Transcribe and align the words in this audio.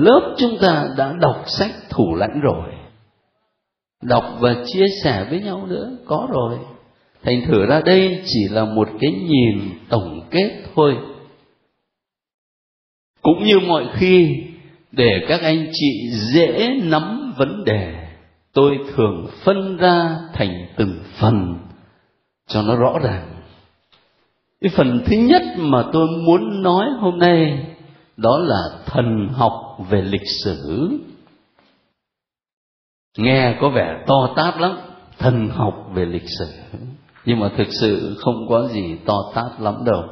lớp 0.00 0.34
chúng 0.38 0.58
ta 0.60 0.84
đã 0.96 1.12
đọc 1.20 1.44
sách 1.46 1.70
thủ 1.90 2.14
lãnh 2.14 2.40
rồi. 2.40 2.72
Đọc 4.02 4.24
và 4.40 4.54
chia 4.66 4.84
sẻ 5.04 5.26
với 5.30 5.40
nhau 5.40 5.66
nữa, 5.66 5.90
có 6.06 6.28
rồi. 6.30 6.58
Thành 7.22 7.42
thử 7.46 7.66
ra 7.66 7.80
đây 7.80 8.22
chỉ 8.26 8.40
là 8.50 8.64
một 8.64 8.88
cái 9.00 9.10
nhìn 9.10 9.70
tổng 9.88 10.28
kết 10.30 10.62
thôi. 10.74 10.96
Cũng 13.22 13.44
như 13.44 13.58
mọi 13.60 13.84
khi, 13.94 14.28
để 14.92 15.24
các 15.28 15.40
anh 15.42 15.66
chị 15.72 16.10
dễ 16.10 16.68
nắm 16.82 17.34
vấn 17.36 17.64
đề, 17.64 17.94
tôi 18.52 18.78
thường 18.94 19.26
phân 19.44 19.76
ra 19.76 20.16
thành 20.32 20.66
từng 20.76 20.98
phần 21.18 21.58
cho 22.48 22.62
nó 22.62 22.76
rõ 22.76 22.98
ràng. 23.02 23.26
Cái 24.60 24.70
phần 24.76 25.02
thứ 25.06 25.16
nhất 25.16 25.42
mà 25.56 25.84
tôi 25.92 26.08
muốn 26.26 26.62
nói 26.62 26.86
hôm 27.00 27.18
nay 27.18 27.66
đó 28.22 28.38
là 28.38 28.62
thần 28.86 29.28
học 29.32 29.76
về 29.90 30.02
lịch 30.02 30.28
sử. 30.44 30.88
Nghe 33.18 33.58
có 33.60 33.68
vẻ 33.68 34.04
to 34.06 34.32
tát 34.36 34.60
lắm, 34.60 34.78
thần 35.18 35.48
học 35.48 35.74
về 35.94 36.04
lịch 36.04 36.28
sử. 36.38 36.46
Nhưng 37.24 37.40
mà 37.40 37.50
thực 37.58 37.68
sự 37.80 38.16
không 38.18 38.46
có 38.48 38.68
gì 38.68 38.96
to 39.06 39.14
tát 39.34 39.60
lắm 39.60 39.74
đâu. 39.84 40.02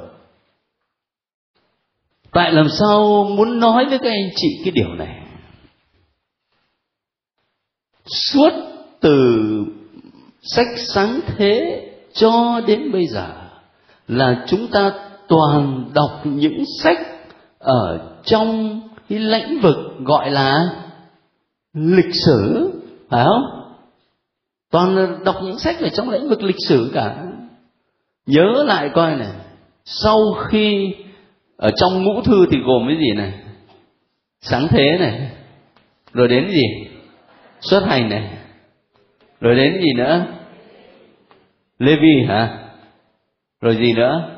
Tại 2.32 2.52
làm 2.52 2.68
sao 2.68 3.24
muốn 3.24 3.60
nói 3.60 3.84
với 3.84 3.98
các 3.98 4.10
anh 4.10 4.30
chị 4.36 4.48
cái 4.64 4.70
điều 4.70 4.94
này? 4.94 5.22
Suốt 8.06 8.50
từ 9.00 9.38
sách 10.42 10.66
sáng 10.76 11.20
thế 11.26 11.84
cho 12.12 12.60
đến 12.66 12.92
bây 12.92 13.06
giờ 13.06 13.48
là 14.08 14.44
chúng 14.48 14.66
ta 14.72 14.92
toàn 15.28 15.90
đọc 15.94 16.20
những 16.24 16.64
sách 16.82 17.17
ở 17.58 17.98
trong 18.24 18.80
cái 19.08 19.18
lĩnh 19.18 19.60
vực 19.60 19.76
gọi 20.04 20.30
là 20.30 20.68
lịch 21.74 22.14
sử, 22.26 22.70
phải 23.10 23.24
không? 23.24 23.74
Toàn 24.70 25.18
đọc 25.24 25.36
những 25.42 25.58
sách 25.58 25.76
về 25.80 25.90
trong 25.90 26.10
lĩnh 26.10 26.28
vực 26.28 26.42
lịch 26.42 26.56
sử 26.68 26.90
cả. 26.94 27.24
Nhớ 28.26 28.64
lại 28.66 28.90
coi 28.94 29.16
này, 29.16 29.32
sau 29.84 30.16
khi 30.48 30.94
ở 31.56 31.70
trong 31.76 32.04
ngũ 32.04 32.22
thư 32.22 32.46
thì 32.50 32.58
gồm 32.58 32.88
cái 32.88 32.96
gì 32.96 33.16
này? 33.16 33.32
Sáng 34.40 34.66
thế 34.70 34.96
này, 35.00 35.30
rồi 36.12 36.28
đến 36.28 36.48
gì? 36.50 36.88
Xuất 37.60 37.84
hành 37.86 38.08
này, 38.08 38.38
rồi 39.40 39.54
đến 39.56 39.80
gì 39.80 39.92
nữa? 39.96 40.26
Lê 41.78 41.96
vi 41.96 42.24
hả? 42.28 42.58
Rồi 43.60 43.76
gì 43.76 43.92
nữa? 43.92 44.30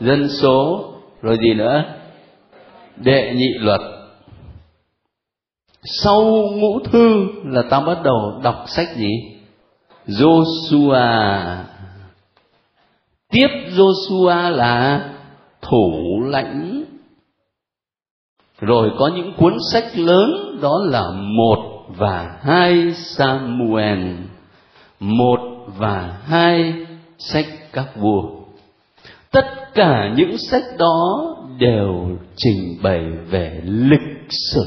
Dân 0.00 0.28
số, 0.28 0.90
rồi 1.22 1.36
gì 1.42 1.54
nữa? 1.54 1.84
Đệ 2.96 3.32
nhị 3.36 3.48
luật. 3.58 3.80
Sau 5.82 6.22
ngũ 6.52 6.78
thư 6.78 7.26
là 7.44 7.62
ta 7.70 7.80
bắt 7.80 7.98
đầu 8.04 8.40
đọc 8.42 8.64
sách 8.66 8.88
gì 8.96 9.10
Joshua. 10.06 11.56
Tiếp 13.30 13.48
Joshua 13.76 14.50
là 14.50 15.04
thủ 15.62 16.20
lãnh. 16.26 16.84
Rồi 18.60 18.90
có 18.98 19.10
những 19.14 19.32
cuốn 19.36 19.56
sách 19.72 19.96
lớn, 19.96 20.58
đó 20.62 20.78
là 20.84 21.02
một 21.14 21.84
và 21.88 22.38
hai 22.42 22.92
Samuel. 22.94 24.16
Một 25.00 25.40
và 25.66 26.18
hai 26.24 26.74
sách 27.18 27.46
các 27.72 27.96
vua. 27.96 28.22
Tất 29.30 29.46
cả 29.74 30.12
những 30.16 30.38
sách 30.38 30.64
đó 30.78 31.33
đều 31.58 32.18
trình 32.36 32.78
bày 32.82 33.10
về 33.30 33.60
lịch 33.64 34.28
sử. 34.30 34.64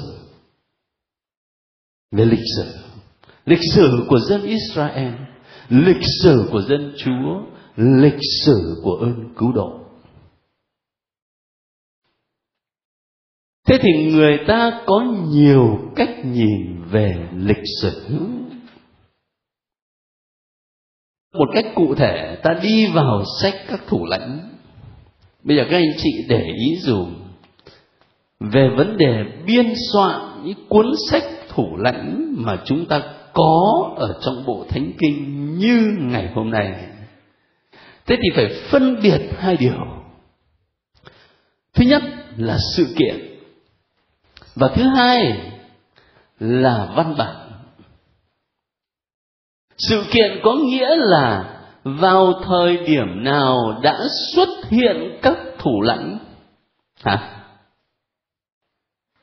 Về 2.12 2.26
lịch 2.26 2.46
sử. 2.58 2.74
Lịch 3.46 3.60
sử 3.76 4.06
của 4.10 4.20
dân 4.20 4.42
Israel, 4.42 5.14
lịch 5.70 6.04
sử 6.24 6.50
của 6.52 6.62
dân 6.62 6.94
Chúa, 6.98 7.42
lịch 7.76 8.20
sử 8.46 8.82
của 8.84 8.94
ơn 8.94 9.34
cứu 9.38 9.52
độ. 9.52 9.80
Thế 13.68 13.78
thì 13.82 14.12
người 14.12 14.40
ta 14.48 14.84
có 14.86 15.06
nhiều 15.28 15.80
cách 15.96 16.10
nhìn 16.26 16.84
về 16.92 17.30
lịch 17.34 17.64
sử. 17.82 18.08
Một 21.34 21.50
cách 21.54 21.66
cụ 21.76 21.96
thể, 21.96 22.40
ta 22.44 22.60
đi 22.64 22.88
vào 22.94 23.24
sách 23.42 23.54
các 23.68 23.82
thủ 23.88 24.06
lãnh 24.06 24.57
bây 25.48 25.58
giờ 25.58 25.64
các 25.70 25.78
anh 25.78 25.94
chị 25.98 26.26
để 26.30 26.44
ý 26.44 26.78
dùm 26.80 27.16
về 28.40 28.70
vấn 28.78 28.98
đề 28.98 29.24
biên 29.46 29.74
soạn 29.94 30.44
những 30.44 30.68
cuốn 30.70 30.86
sách 31.10 31.24
thủ 31.50 31.78
lãnh 31.78 32.36
mà 32.38 32.58
chúng 32.66 32.86
ta 32.86 33.02
có 33.34 33.94
ở 33.98 34.20
trong 34.22 34.46
bộ 34.46 34.66
thánh 34.70 34.92
kinh 35.00 35.54
như 35.58 35.98
ngày 36.00 36.32
hôm 36.36 36.52
nay. 36.52 36.74
Thế 38.06 38.16
thì 38.16 38.30
phải 38.36 38.46
phân 38.70 39.00
biệt 39.04 39.22
hai 39.38 39.58
điều. 39.58 39.86
Thứ 41.74 41.86
nhất 41.86 42.04
là 42.38 42.58
sự 42.76 42.88
kiện 42.98 43.16
và 44.56 44.68
thứ 44.76 44.84
hai 44.84 45.42
là 46.40 46.94
văn 46.96 47.16
bản. 47.18 47.52
Sự 49.78 50.06
kiện 50.12 50.40
có 50.44 50.56
nghĩa 50.56 50.96
là 50.96 51.57
vào 52.00 52.34
thời 52.44 52.78
điểm 52.78 53.24
nào 53.24 53.80
đã 53.82 53.98
xuất 54.34 54.50
hiện 54.70 55.20
các 55.22 55.38
thủ 55.60 55.82
lãnh 55.82 56.18
hả 57.04 57.44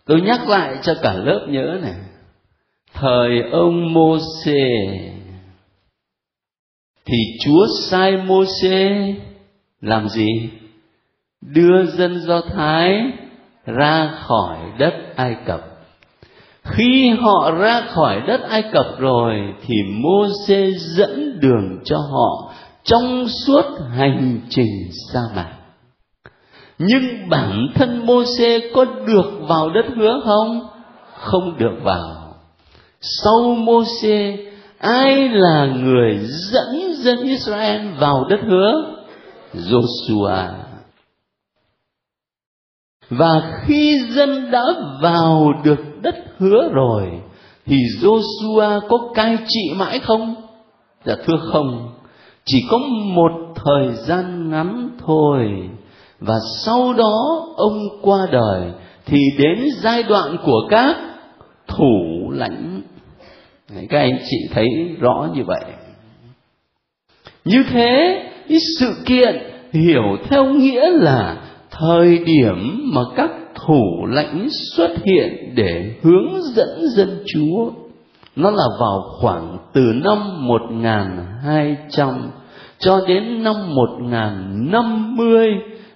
tôi 0.07 0.21
nhắc 0.21 0.49
lại 0.49 0.79
cho 0.83 0.95
cả 1.03 1.13
lớp 1.13 1.47
nhớ 1.49 1.79
này 1.83 1.95
thời 2.95 3.43
ông 3.53 3.93
Môse 3.93 4.55
thì 7.07 7.17
Chúa 7.45 7.67
sai 7.91 8.17
Môse 8.17 9.15
làm 9.81 10.09
gì? 10.09 10.51
Đưa 11.41 11.85
dân 11.85 12.21
Do 12.21 12.41
Thái 12.55 13.13
ra 13.67 14.11
khỏi 14.21 14.59
đất 14.79 14.95
Ai 15.17 15.37
Cập. 15.47 15.61
Khi 16.63 17.11
họ 17.11 17.51
ra 17.51 17.81
khỏi 17.81 18.21
đất 18.27 18.41
Ai 18.49 18.63
Cập 18.73 18.87
rồi, 18.99 19.35
thì 19.67 19.75
Môse 19.83 20.71
dẫn 20.71 21.41
đường 21.41 21.79
cho 21.85 21.97
họ 21.97 22.54
trong 22.85 23.29
suốt 23.29 23.65
hành 23.91 24.41
trình 24.51 24.91
sa 25.13 25.21
mạc. 25.37 25.53
Nhưng 26.79 27.29
bản 27.31 27.67
thân 27.75 28.07
Môse 28.07 28.59
có 28.75 28.85
được 28.85 29.31
vào 29.49 29.71
đất 29.71 29.87
hứa 29.97 30.21
không? 30.25 30.69
Không 31.15 31.59
được 31.59 31.77
vào. 31.83 32.35
Sau 33.01 33.55
Môse 33.55 34.37
ai 34.79 35.29
là 35.29 35.67
người 35.67 36.19
dẫn 36.29 36.95
dân 36.95 37.23
Israel 37.23 37.89
vào 37.99 38.25
đất 38.31 38.41
hứa? 38.47 38.73
Joshua. 39.55 40.49
Và 43.11 43.63
khi 43.65 44.01
dân 44.11 44.51
đã 44.51 44.63
vào 45.03 45.53
được 45.65 45.81
đất 46.03 46.15
hứa 46.39 46.69
rồi, 46.73 47.03
thì 47.67 47.77
Joshua 48.01 48.81
có 48.89 48.99
cai 49.15 49.39
trị 49.49 49.73
mãi 49.77 49.99
không? 49.99 50.35
Dạ 51.05 51.15
thưa 51.27 51.37
không. 51.53 51.95
Chỉ 52.45 52.67
có 52.71 52.79
một 53.15 53.33
thời 53.55 53.95
gian 53.95 54.51
ngắn 54.51 54.91
thôi. 55.07 55.49
Và 56.21 56.35
sau 56.65 56.93
đó 56.93 57.47
ông 57.57 57.79
qua 58.03 58.27
đời, 58.33 58.73
thì 59.07 59.19
đến 59.39 59.59
giai 59.83 60.03
đoạn 60.03 60.37
của 60.45 60.67
các 60.71 60.97
thủ 61.69 62.31
lãnh. 62.31 62.83
Các 63.89 63.99
anh 63.99 64.19
chị 64.31 64.37
thấy 64.53 64.67
rõ 65.01 65.29
như 65.35 65.43
vậy. 65.47 65.65
Như 67.45 67.63
thế, 67.71 68.23
cái 68.49 68.59
sự 68.79 68.95
kiện 69.07 69.43
hiểu 69.73 70.17
theo 70.29 70.45
nghĩa 70.45 70.91
là 70.91 71.37
thời 71.71 72.19
điểm 72.19 72.91
mà 72.95 73.03
các 73.17 73.31
thủ 73.55 74.07
lãnh 74.09 74.49
xuất 74.77 74.91
hiện 75.05 75.55
để 75.55 75.95
hướng 76.03 76.43
dẫn 76.43 76.89
dân 76.97 77.25
Chúa. 77.27 77.71
Nó 78.37 78.51
là 78.51 78.65
vào 78.81 79.03
khoảng 79.21 79.59
từ 79.73 79.83
năm 80.05 80.47
1200 80.47 82.31
cho 82.85 83.01
đến 83.09 83.43
năm 83.43 83.75
1050 83.75 85.49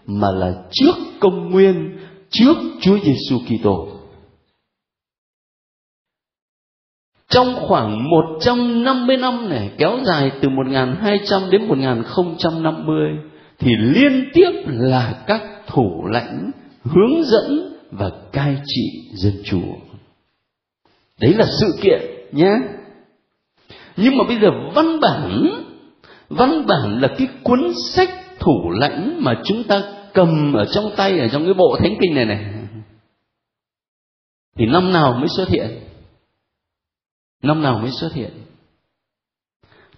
mà 0.06 0.31
là 0.31 0.52
trước 0.70 0.94
công 1.20 1.50
nguyên, 1.50 1.99
trước 2.31 2.56
Chúa 2.81 2.99
Giêsu 2.99 3.38
Kitô 3.38 3.88
trong 7.31 7.55
khoảng 7.69 8.11
150 8.11 9.17
năm 9.17 9.49
này, 9.49 9.70
kéo 9.79 9.99
dài 10.05 10.31
từ 10.43 10.49
1200 10.49 11.50
đến 11.50 11.69
1050 11.69 13.11
thì 13.58 13.70
liên 13.79 14.31
tiếp 14.34 14.50
là 14.67 15.25
các 15.26 15.43
thủ 15.67 16.06
lãnh, 16.06 16.50
hướng 16.82 17.25
dẫn 17.25 17.75
và 17.91 18.11
cai 18.32 18.56
trị 18.67 19.11
dân 19.14 19.32
chúa. 19.44 19.75
Đấy 21.20 21.34
là 21.34 21.44
sự 21.44 21.67
kiện 21.82 22.00
nhé. 22.32 22.52
Nhưng 23.96 24.19
mà 24.19 24.25
bây 24.29 24.38
giờ 24.41 24.49
văn 24.75 25.00
bản 25.00 25.49
văn 26.28 26.66
bản 26.66 26.98
là 27.00 27.08
cái 27.19 27.28
cuốn 27.42 27.72
sách 27.94 28.10
thủ 28.38 28.70
lãnh 28.70 29.25
mà 29.25 29.34
chúng 29.44 29.64
ta 29.64 29.82
cầm 30.14 30.52
ở 30.52 30.64
trong 30.75 30.92
tay, 30.96 31.19
ở 31.19 31.28
trong 31.28 31.44
cái 31.44 31.54
bộ 31.54 31.76
thánh 31.80 31.94
kinh 32.00 32.14
này 32.14 32.25
này. 32.25 32.54
Thì 34.56 34.66
năm 34.66 34.92
nào 34.92 35.14
mới 35.19 35.28
xuất 35.36 35.48
hiện? 35.48 35.80
Năm 37.42 37.62
nào 37.62 37.78
mới 37.78 37.90
xuất 37.90 38.12
hiện? 38.12 38.30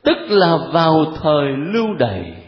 Tức 0.03 0.17
là 0.29 0.57
vào 0.73 1.17
thời 1.23 1.45
lưu 1.73 1.95
đày, 1.99 2.43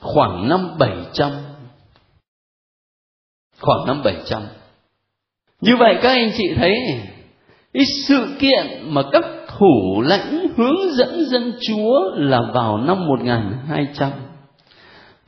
khoảng 0.00 0.48
năm 0.48 0.78
bảy 0.78 0.96
trăm. 1.12 1.32
Khoảng 3.60 3.86
năm 3.86 4.02
bảy 4.04 4.22
trăm. 4.26 4.42
Như 5.60 5.76
vậy 5.78 5.98
các 6.02 6.10
anh 6.10 6.30
chị 6.36 6.44
thấy, 6.56 6.74
cái 7.72 7.84
sự 8.08 8.36
kiện 8.38 8.66
mà 8.82 9.02
các 9.12 9.37
thủ 9.58 10.02
lãnh 10.02 10.46
hướng 10.56 10.92
dẫn 10.92 11.24
dân 11.24 11.52
chúa 11.68 12.10
là 12.14 12.42
vào 12.54 12.78
năm 12.78 13.06
1200 13.06 14.10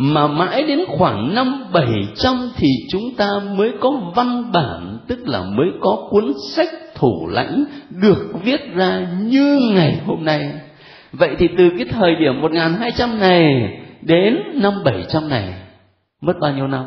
mà 0.02 0.26
mãi 0.26 0.62
đến 0.62 0.80
khoảng 0.88 1.34
năm 1.34 1.64
700 1.72 2.50
thì 2.56 2.68
chúng 2.90 3.14
ta 3.16 3.26
mới 3.56 3.72
có 3.80 3.90
văn 4.14 4.52
bản, 4.52 4.98
tức 5.06 5.28
là 5.28 5.42
mới 5.42 5.66
có 5.80 6.08
cuốn 6.10 6.32
sách 6.50 6.68
thủ 6.94 7.28
lãnh 7.30 7.64
được 7.90 8.32
viết 8.44 8.74
ra 8.74 9.08
như 9.22 9.58
ngày 9.74 10.00
hôm 10.06 10.24
nay. 10.24 10.52
Vậy 11.12 11.36
thì 11.38 11.48
từ 11.58 11.70
cái 11.78 11.86
thời 11.90 12.14
điểm 12.14 12.40
1200 12.40 13.20
này 13.20 13.44
đến 14.02 14.36
năm 14.54 14.74
700 14.84 15.28
này, 15.28 15.54
mất 16.20 16.34
bao 16.40 16.52
nhiêu 16.52 16.66
năm? 16.66 16.84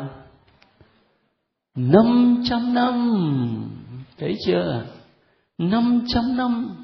500 1.76 2.74
năm. 2.74 3.18
Thấy 4.18 4.36
chưa? 4.46 4.82
500 5.58 6.36
năm 6.36 6.83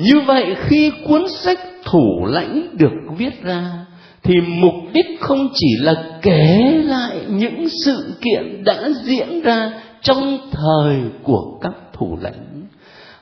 như 0.00 0.20
vậy 0.26 0.56
khi 0.60 0.92
cuốn 1.08 1.22
sách 1.28 1.58
thủ 1.84 2.26
lãnh 2.26 2.76
được 2.76 2.92
viết 3.16 3.42
ra, 3.42 3.86
thì 4.22 4.34
mục 4.40 4.74
đích 4.92 5.20
không 5.20 5.48
chỉ 5.54 5.68
là 5.80 5.94
kể 6.22 6.82
lại 6.84 7.24
những 7.28 7.68
sự 7.84 8.14
kiện 8.20 8.64
đã 8.64 8.88
diễn 9.04 9.40
ra 9.40 9.72
trong 10.02 10.38
thời 10.52 11.00
của 11.22 11.58
các 11.62 11.72
thủ 11.92 12.18
lãnh, 12.20 12.62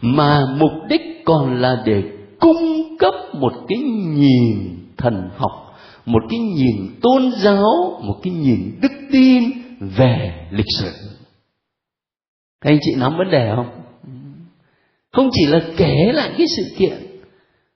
mà 0.00 0.40
mục 0.58 0.72
đích 0.88 1.02
còn 1.24 1.60
là 1.60 1.82
để 1.84 2.02
cung 2.40 2.96
cấp 2.98 3.14
một 3.32 3.52
cái 3.68 3.78
nhìn 4.16 4.78
thần 4.96 5.30
học, 5.36 5.76
một 6.06 6.22
cái 6.30 6.38
nhìn 6.38 6.76
tôn 7.02 7.32
giáo, 7.36 8.00
một 8.02 8.16
cái 8.22 8.32
nhìn 8.32 8.78
đức 8.82 8.92
tin 9.12 9.42
về 9.80 10.32
lịch 10.50 10.66
sử. 10.78 10.92
Các 12.60 12.70
anh 12.70 12.78
chị 12.80 12.94
nắm 12.96 13.16
vấn 13.18 13.30
đề 13.30 13.52
không? 13.56 13.66
Không 15.12 15.28
chỉ 15.32 15.46
là 15.46 15.60
kể 15.76 16.12
lại 16.12 16.34
cái 16.38 16.46
sự 16.56 16.74
kiện, 16.78 17.06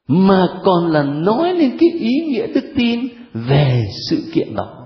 mà 0.07 0.47
còn 0.65 0.93
là 0.93 1.03
nói 1.03 1.55
lên 1.55 1.77
cái 1.81 1.89
ý 1.99 2.19
nghĩa 2.27 2.47
đức 2.47 2.73
tin 2.77 3.09
về 3.33 3.85
sự 4.11 4.31
kiện 4.35 4.55
đó 4.55 4.83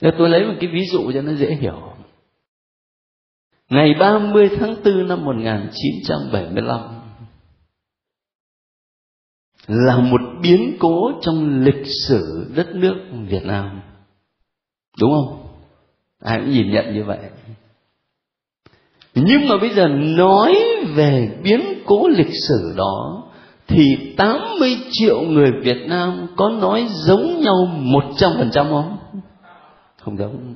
Thế 0.00 0.10
tôi 0.18 0.28
lấy 0.28 0.46
một 0.46 0.54
cái 0.60 0.70
ví 0.72 0.80
dụ 0.92 1.12
cho 1.14 1.22
nó 1.22 1.32
dễ 1.32 1.54
hiểu. 1.54 1.92
Ngày 3.68 3.94
30 4.00 4.50
tháng 4.58 4.74
4 4.84 5.08
năm 5.08 5.24
1975 5.24 6.96
là 9.66 9.98
một 9.98 10.20
biến 10.42 10.76
cố 10.78 11.12
trong 11.22 11.60
lịch 11.60 11.86
sử 12.08 12.52
đất 12.56 12.74
nước 12.74 12.94
Việt 13.28 13.42
Nam. 13.44 13.80
Đúng 15.00 15.10
không? 15.10 15.46
Ai 16.20 16.38
cũng 16.38 16.50
nhìn 16.50 16.70
nhận 16.70 16.94
như 16.94 17.04
vậy. 17.04 17.18
Nhưng 19.18 19.48
mà 19.48 19.56
bây 19.60 19.70
giờ 19.70 19.88
nói 19.88 20.56
về 20.94 21.38
biến 21.42 21.60
cố 21.86 22.08
lịch 22.08 22.32
sử 22.48 22.74
đó, 22.76 23.22
thì 23.68 24.14
80 24.16 24.76
triệu 24.90 25.20
người 25.20 25.50
Việt 25.62 25.86
Nam 25.88 26.26
có 26.36 26.50
nói 26.50 26.86
giống 26.88 27.40
nhau 27.40 27.68
100% 27.82 28.70
không? 28.70 28.96
Không 30.02 30.18
giống. 30.18 30.54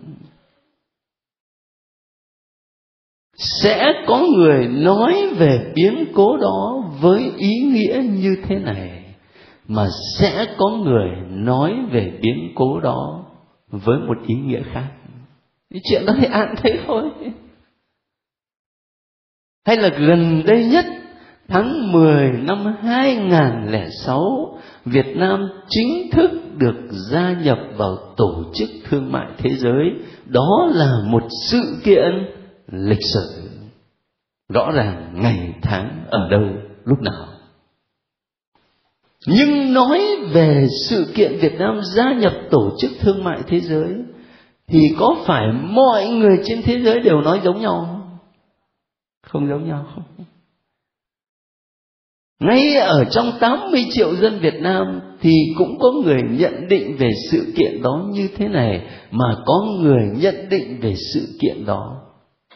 Sẽ 3.36 3.92
có 4.06 4.22
người 4.36 4.68
nói 4.68 5.28
về 5.36 5.72
biến 5.74 6.04
cố 6.14 6.36
đó 6.36 6.84
với 7.00 7.30
ý 7.36 7.52
nghĩa 7.72 8.02
như 8.10 8.36
thế 8.48 8.56
này, 8.56 9.04
mà 9.68 9.86
sẽ 10.18 10.46
có 10.56 10.68
người 10.68 11.10
nói 11.30 11.74
về 11.90 12.18
biến 12.22 12.52
cố 12.54 12.80
đó 12.80 13.24
với 13.70 13.98
một 13.98 14.16
ý 14.26 14.34
nghĩa 14.34 14.62
khác. 14.72 14.88
Cái 15.70 15.80
chuyện 15.90 16.06
đó 16.06 16.12
thì 16.20 16.26
ai 16.30 16.46
cũng 16.46 16.56
thấy 16.62 16.78
thôi 16.86 17.02
hay 19.66 19.76
là 19.76 19.88
gần 19.88 20.42
đây 20.46 20.64
nhất, 20.64 20.84
tháng 21.48 21.92
10 21.92 22.30
năm 22.32 22.74
2006 22.82 24.58
Việt 24.84 25.16
Nam 25.16 25.48
chính 25.68 26.10
thức 26.12 26.30
được 26.56 26.76
gia 27.10 27.32
nhập 27.32 27.58
vào 27.76 27.96
tổ 28.16 28.44
chức 28.54 28.68
thương 28.88 29.12
mại 29.12 29.26
thế 29.38 29.50
giới. 29.50 29.92
Đó 30.26 30.68
là 30.74 30.92
một 31.06 31.22
sự 31.50 31.60
kiện 31.84 32.12
lịch 32.72 33.06
sử. 33.14 33.50
Rõ 34.48 34.70
ràng 34.70 35.12
ngày 35.14 35.54
tháng 35.62 36.04
ở 36.10 36.28
đâu, 36.30 36.42
lúc 36.84 36.98
nào. 37.00 37.26
Nhưng 39.26 39.74
nói 39.74 40.00
về 40.32 40.66
sự 40.88 41.12
kiện 41.14 41.38
Việt 41.40 41.54
Nam 41.58 41.80
gia 41.94 42.12
nhập 42.12 42.32
tổ 42.50 42.70
chức 42.78 42.90
thương 43.00 43.24
mại 43.24 43.38
thế 43.46 43.60
giới, 43.60 43.94
thì 44.68 44.80
có 44.98 45.16
phải 45.26 45.46
mọi 45.62 46.08
người 46.08 46.36
trên 46.44 46.62
thế 46.62 46.80
giới 46.80 47.00
đều 47.00 47.20
nói 47.20 47.40
giống 47.44 47.60
nhau 47.60 47.86
không? 47.86 47.99
Không 49.32 49.48
giống 49.48 49.68
nhau. 49.68 49.86
Không 49.94 50.04
ngay 52.40 52.76
ở 52.76 53.04
trong 53.04 53.32
80 53.40 53.84
triệu 53.90 54.16
dân 54.16 54.38
Việt 54.38 54.54
Nam 54.60 55.00
thì 55.20 55.32
cũng 55.58 55.78
có 55.80 55.92
người 56.04 56.22
nhận 56.30 56.68
định 56.68 56.96
về 56.98 57.10
sự 57.30 57.52
kiện 57.56 57.82
đó 57.82 58.06
như 58.12 58.28
thế 58.36 58.48
này, 58.48 58.80
mà 59.10 59.24
có 59.46 59.66
người 59.80 60.02
nhận 60.20 60.48
định 60.50 60.80
về 60.80 60.94
sự 61.14 61.38
kiện 61.40 61.66
đó 61.66 62.02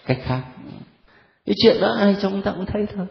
cách 0.07 0.19
khác. 0.23 0.43
Cái 1.47 1.55
chuyện 1.63 1.77
đó 1.81 1.97
ai 2.01 2.17
trong 2.23 2.43
ta 2.43 2.53
cũng 2.57 2.67
thấy 2.67 2.83
thôi. 2.97 3.07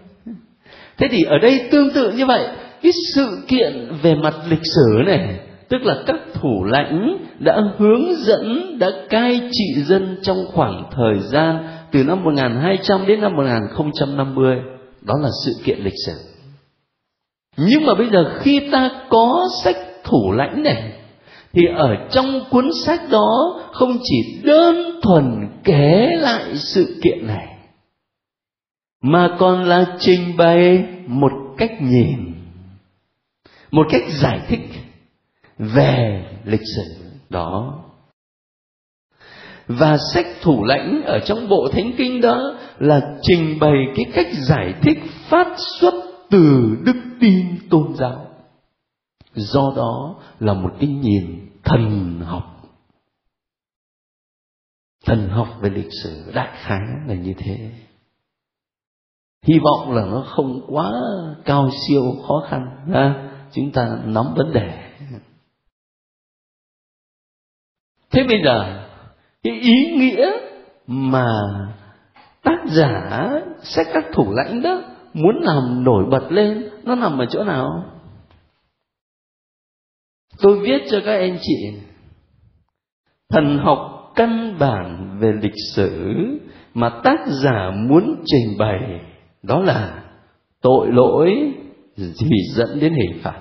Thế 0.97 1.07
thì 1.11 1.23
ở 1.23 1.37
đây 1.37 1.67
tương 1.71 1.89
tự 1.93 2.11
như 2.11 2.25
vậy, 2.25 2.47
cái 2.81 2.91
sự 3.15 3.27
kiện 3.47 3.91
về 4.01 4.15
mặt 4.15 4.33
lịch 4.49 4.65
sử 4.75 5.01
này, 5.05 5.39
tức 5.69 5.81
là 5.81 6.03
các 6.05 6.19
thủ 6.33 6.63
lãnh 6.63 7.17
đã 7.39 7.61
hướng 7.77 8.15
dẫn, 8.15 8.77
đã 8.79 8.89
cai 9.09 9.49
trị 9.51 9.83
dân 9.83 10.17
trong 10.21 10.37
khoảng 10.53 10.83
thời 10.91 11.19
gian 11.19 11.67
từ 11.93 12.03
năm 12.03 12.23
1200 12.23 13.07
đến 13.07 13.21
năm 13.21 13.35
1050 13.35 14.57
đó 15.01 15.13
là 15.21 15.29
sự 15.45 15.51
kiện 15.63 15.79
lịch 15.79 15.93
sử. 16.05 16.13
Nhưng 17.57 17.85
mà 17.85 17.93
bây 17.97 18.09
giờ 18.09 18.39
khi 18.39 18.69
ta 18.71 18.89
có 19.09 19.47
sách 19.63 19.77
thủ 20.03 20.31
lãnh 20.31 20.63
này, 20.63 20.91
thì 21.53 21.61
ở 21.75 21.95
trong 22.11 22.45
cuốn 22.49 22.69
sách 22.85 23.01
đó 23.09 23.61
không 23.73 23.97
chỉ 24.03 24.41
đơn 24.43 24.99
thuần 25.01 25.49
kể 25.63 26.15
lại 26.19 26.55
sự 26.55 26.99
kiện 27.03 27.27
này, 27.27 27.47
mà 29.01 29.35
còn 29.39 29.63
là 29.63 29.97
trình 29.99 30.37
bày 30.37 30.85
một 31.07 31.31
cách 31.57 31.71
nhìn, 31.81 32.33
một 33.71 33.87
cách 33.89 34.03
giải 34.09 34.39
thích 34.47 34.61
về 35.57 36.25
lịch 36.45 36.67
sử 36.75 36.83
đó 37.29 37.83
và 39.67 39.97
sách 40.13 40.25
thủ 40.41 40.63
lãnh 40.63 41.03
ở 41.05 41.19
trong 41.19 41.49
bộ 41.49 41.69
thánh 41.71 41.91
kinh 41.97 42.21
đó 42.21 42.55
là 42.79 43.17
trình 43.21 43.59
bày 43.59 43.73
cái 43.95 44.05
cách 44.13 44.27
giải 44.33 44.73
thích 44.81 44.97
phát 45.29 45.47
xuất 45.57 45.93
từ 46.29 46.75
đức 46.85 46.95
tin 47.19 47.69
tôn 47.69 47.95
giáo. 47.95 48.27
Do 49.33 49.73
đó 49.75 50.15
là 50.39 50.53
một 50.53 50.71
cái 50.79 50.89
nhìn 50.89 51.49
thần 51.63 52.19
học. 52.25 52.43
Thần 55.05 55.29
học 55.29 55.47
về 55.61 55.69
lịch 55.69 55.89
sử 56.03 56.31
đại 56.33 56.57
khái 56.63 56.81
là 57.07 57.13
như 57.13 57.33
thế. 57.37 57.71
Hy 59.47 59.59
vọng 59.59 59.95
là 59.95 60.05
nó 60.05 60.25
không 60.27 60.61
quá 60.67 60.91
cao 61.45 61.69
siêu, 61.87 62.03
khó 62.27 62.45
khăn, 62.49 62.61
ha? 62.93 63.29
Chúng 63.51 63.71
ta 63.71 63.99
nắm 64.05 64.25
vấn 64.35 64.53
đề. 64.53 64.89
Thế 68.11 68.23
bây 68.23 68.41
giờ 68.45 68.82
cái 69.43 69.59
ý 69.59 69.95
nghĩa 69.97 70.31
mà 70.87 71.25
tác 72.43 72.59
giả 72.65 73.31
sách 73.61 73.87
các 73.93 74.05
thủ 74.13 74.33
lãnh 74.33 74.61
đó 74.61 74.81
muốn 75.13 75.35
làm 75.41 75.83
nổi 75.83 76.05
bật 76.11 76.31
lên, 76.31 76.69
nó 76.83 76.95
nằm 76.95 77.17
ở 77.17 77.25
chỗ 77.25 77.43
nào? 77.43 77.85
Tôi 80.41 80.59
viết 80.59 80.81
cho 80.89 81.01
các 81.05 81.15
anh 81.15 81.37
chị, 81.41 81.73
thần 83.29 83.57
học 83.57 84.11
căn 84.15 84.55
bản 84.59 85.17
về 85.19 85.31
lịch 85.41 85.55
sử 85.73 86.13
mà 86.73 86.89
tác 87.03 87.19
giả 87.27 87.71
muốn 87.89 88.23
trình 88.25 88.57
bày, 88.59 89.01
đó 89.43 89.59
là 89.59 90.03
tội 90.61 90.87
lỗi 90.91 91.53
thì 91.97 92.29
dẫn 92.53 92.79
đến 92.79 92.93
hình 92.93 93.19
phạt, 93.23 93.39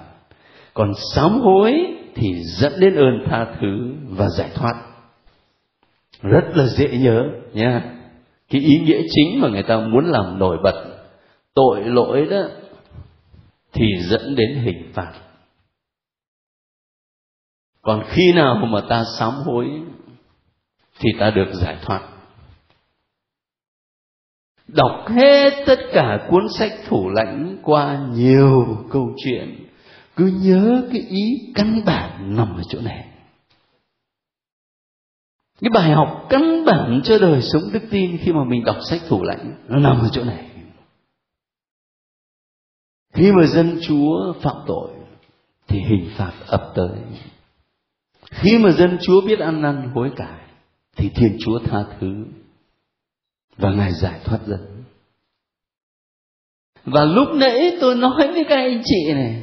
còn 0.75 0.92
sám 1.14 1.40
hối 1.40 1.73
thì 2.14 2.28
dẫn 2.44 2.73
đến 2.80 2.94
ơn 2.94 3.25
tha 3.30 3.47
thứ 3.61 3.94
và 4.09 4.28
giải 4.28 4.50
thoát 4.54 4.91
rất 6.23 6.45
là 6.55 6.67
dễ 6.67 6.99
nhớ 6.99 7.25
nha 7.52 7.99
cái 8.50 8.61
ý 8.61 8.79
nghĩa 8.79 9.02
chính 9.14 9.41
mà 9.41 9.49
người 9.49 9.62
ta 9.62 9.76
muốn 9.76 10.05
làm 10.05 10.38
nổi 10.38 10.59
bật, 10.62 11.05
tội 11.55 11.85
lỗi 11.85 12.26
đó 12.31 12.43
thì 13.73 13.87
dẫn 14.00 14.35
đến 14.37 14.59
hình 14.64 14.93
phạt. 14.95 15.12
Còn 17.83 18.02
khi 18.09 18.33
nào 18.33 18.55
mà 18.55 18.81
ta 18.88 19.05
sám 19.19 19.33
hối 19.33 19.67
thì 20.99 21.11
ta 21.21 21.31
được 21.31 21.49
giải 21.52 21.76
thoát. 21.83 22.09
Đọc 24.69 25.09
hết 25.09 25.64
tất 25.67 25.79
cả 25.93 26.26
cuốn 26.31 26.43
sách 26.59 26.73
thủ 26.87 27.09
lãnh 27.09 27.59
qua 27.62 28.07
nhiều 28.12 28.87
câu 28.91 29.14
chuyện, 29.25 29.67
cứ 30.17 30.33
nhớ 30.43 30.88
cái 30.93 31.00
ý 31.00 31.52
căn 31.55 31.81
bản 31.87 32.37
nằm 32.37 32.57
ở 32.57 32.62
chỗ 32.69 32.81
này 32.81 33.12
cái 35.62 35.71
bài 35.75 35.92
học 35.92 36.26
căn 36.28 36.64
bản 36.64 37.00
cho 37.04 37.19
đời 37.19 37.42
sống 37.42 37.62
đức 37.73 37.83
tin 37.90 38.19
khi 38.19 38.33
mà 38.33 38.45
mình 38.45 38.64
đọc 38.64 38.76
sách 38.90 39.00
thủ 39.09 39.23
lãnh, 39.23 39.54
nó 39.69 39.78
nằm 39.78 40.00
ở 40.00 40.09
chỗ 40.12 40.25
này. 40.25 40.50
Khi 43.14 43.33
mà 43.33 43.47
dân 43.47 43.78
chúa 43.83 44.33
phạm 44.42 44.57
tội, 44.66 44.90
thì 45.69 45.78
hình 45.81 46.11
phạt 46.16 46.33
ập 46.47 46.73
tới. 46.75 46.99
Khi 48.31 48.59
mà 48.59 48.71
dân 48.71 48.99
chúa 49.02 49.21
biết 49.26 49.38
ăn 49.38 49.62
năn 49.62 49.90
hối 49.95 50.11
cải, 50.16 50.40
thì 50.97 51.11
thiên 51.14 51.37
chúa 51.40 51.59
tha 51.59 51.85
thứ. 52.00 52.25
Và 53.57 53.73
ngài 53.73 53.92
giải 53.92 54.21
thoát 54.25 54.38
dân. 54.47 54.85
Và 56.85 57.04
lúc 57.04 57.28
nãy 57.35 57.76
tôi 57.81 57.95
nói 57.95 58.33
với 58.35 58.45
các 58.49 58.57
anh 58.57 58.83
chị 58.85 59.12
này, 59.12 59.42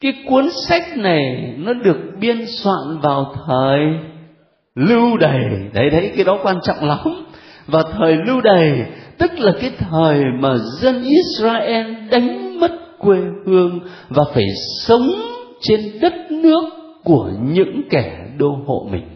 cái 0.00 0.12
cuốn 0.28 0.48
sách 0.68 0.96
này 0.96 1.54
nó 1.58 1.72
được 1.72 2.12
biên 2.20 2.46
soạn 2.46 3.00
vào 3.02 3.34
thời 3.46 3.78
lưu 4.78 5.16
đày. 5.16 5.40
Đấy 5.74 5.90
đấy, 5.90 6.12
cái 6.16 6.24
đó 6.24 6.38
quan 6.42 6.56
trọng 6.62 6.84
lắm. 6.84 6.98
Và 7.66 7.82
thời 7.98 8.16
lưu 8.26 8.40
đày, 8.40 8.86
tức 9.18 9.38
là 9.38 9.52
cái 9.60 9.70
thời 9.78 10.22
mà 10.40 10.56
dân 10.80 11.02
Israel 11.02 11.94
đánh 12.10 12.60
mất 12.60 12.72
quê 12.98 13.18
hương 13.46 13.80
và 14.08 14.24
phải 14.34 14.44
sống 14.86 15.10
trên 15.60 15.80
đất 16.00 16.14
nước 16.30 16.64
của 17.04 17.30
những 17.42 17.82
kẻ 17.90 18.26
đô 18.38 18.58
hộ 18.66 18.88
mình. 18.92 19.06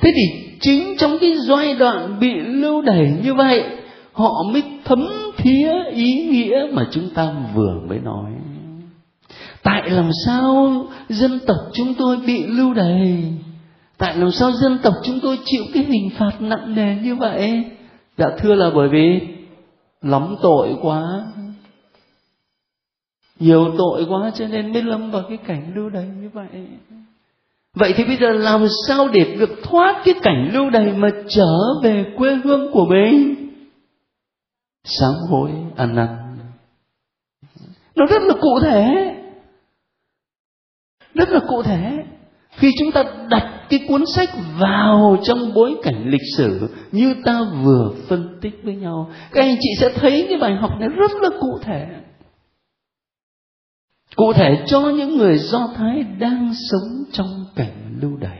Thế 0.00 0.12
thì 0.14 0.22
chính 0.60 0.96
trong 0.98 1.18
cái 1.20 1.34
giai 1.48 1.74
đoạn 1.74 2.20
bị 2.20 2.34
lưu 2.40 2.82
đày 2.82 3.12
như 3.24 3.34
vậy, 3.34 3.64
họ 4.12 4.32
mới 4.52 4.62
thấm 4.84 5.08
thía 5.36 5.72
ý 5.92 6.26
nghĩa 6.30 6.66
mà 6.72 6.86
chúng 6.90 7.10
ta 7.14 7.32
vừa 7.54 7.80
mới 7.88 7.98
nói. 7.98 8.30
Tại 9.62 9.90
làm 9.90 10.10
sao 10.26 10.86
dân 11.08 11.40
tộc 11.46 11.56
chúng 11.72 11.94
tôi 11.94 12.16
bị 12.26 12.46
lưu 12.46 12.74
đày? 12.74 13.32
Tại 14.02 14.16
làm 14.16 14.30
sao 14.30 14.52
dân 14.52 14.78
tộc 14.82 14.94
chúng 15.04 15.20
tôi 15.22 15.38
chịu 15.44 15.64
cái 15.74 15.84
hình 15.84 16.10
phạt 16.18 16.40
nặng 16.40 16.74
nề 16.74 16.96
như 17.02 17.16
vậy? 17.16 17.64
Dạ 18.16 18.26
thưa 18.38 18.54
là 18.54 18.70
bởi 18.74 18.88
vì 18.88 19.20
lắm 20.02 20.36
tội 20.42 20.76
quá. 20.82 21.26
Nhiều 23.38 23.74
tội 23.78 24.06
quá 24.08 24.30
cho 24.34 24.46
nên 24.46 24.72
mới 24.72 24.82
lâm 24.82 25.10
vào 25.10 25.22
cái 25.28 25.38
cảnh 25.46 25.72
lưu 25.74 25.90
đày 25.90 26.04
như 26.04 26.30
vậy. 26.32 26.46
Vậy 27.74 27.94
thì 27.96 28.04
bây 28.04 28.16
giờ 28.16 28.32
làm 28.32 28.66
sao 28.88 29.08
để 29.08 29.36
được 29.38 29.50
thoát 29.62 30.02
cái 30.04 30.14
cảnh 30.22 30.50
lưu 30.52 30.70
đày 30.70 30.92
mà 30.92 31.08
trở 31.28 31.54
về 31.82 32.04
quê 32.16 32.34
hương 32.44 32.72
của 32.72 32.86
mình? 32.86 33.34
Sám 34.84 35.14
hối, 35.30 35.50
ăn 35.76 35.94
năn. 35.94 36.08
Nó 37.94 38.06
rất 38.06 38.22
là 38.22 38.34
cụ 38.40 38.60
thể. 38.62 39.14
Rất 41.14 41.28
là 41.28 41.40
cụ 41.48 41.62
thể 41.62 42.04
khi 42.62 42.70
chúng 42.78 42.92
ta 42.92 43.04
đặt 43.30 43.66
cái 43.68 43.80
cuốn 43.88 44.04
sách 44.14 44.28
vào 44.58 45.16
trong 45.22 45.54
bối 45.54 45.76
cảnh 45.82 46.08
lịch 46.08 46.20
sử 46.36 46.68
như 46.92 47.14
ta 47.24 47.40
vừa 47.62 47.94
phân 48.08 48.38
tích 48.40 48.60
với 48.64 48.74
nhau, 48.74 49.10
các 49.32 49.42
anh 49.42 49.56
chị 49.60 49.68
sẽ 49.80 49.88
thấy 49.94 50.26
cái 50.28 50.38
bài 50.38 50.56
học 50.56 50.70
này 50.80 50.88
rất 50.88 51.10
là 51.22 51.28
cụ 51.40 51.58
thể. 51.62 51.86
Cụ 54.16 54.32
thể 54.32 54.64
cho 54.66 54.80
những 54.80 55.16
người 55.16 55.38
do 55.38 55.68
thái 55.76 56.02
đang 56.18 56.52
sống 56.70 57.04
trong 57.12 57.46
cảnh 57.56 57.98
lưu 58.00 58.16
đày. 58.16 58.38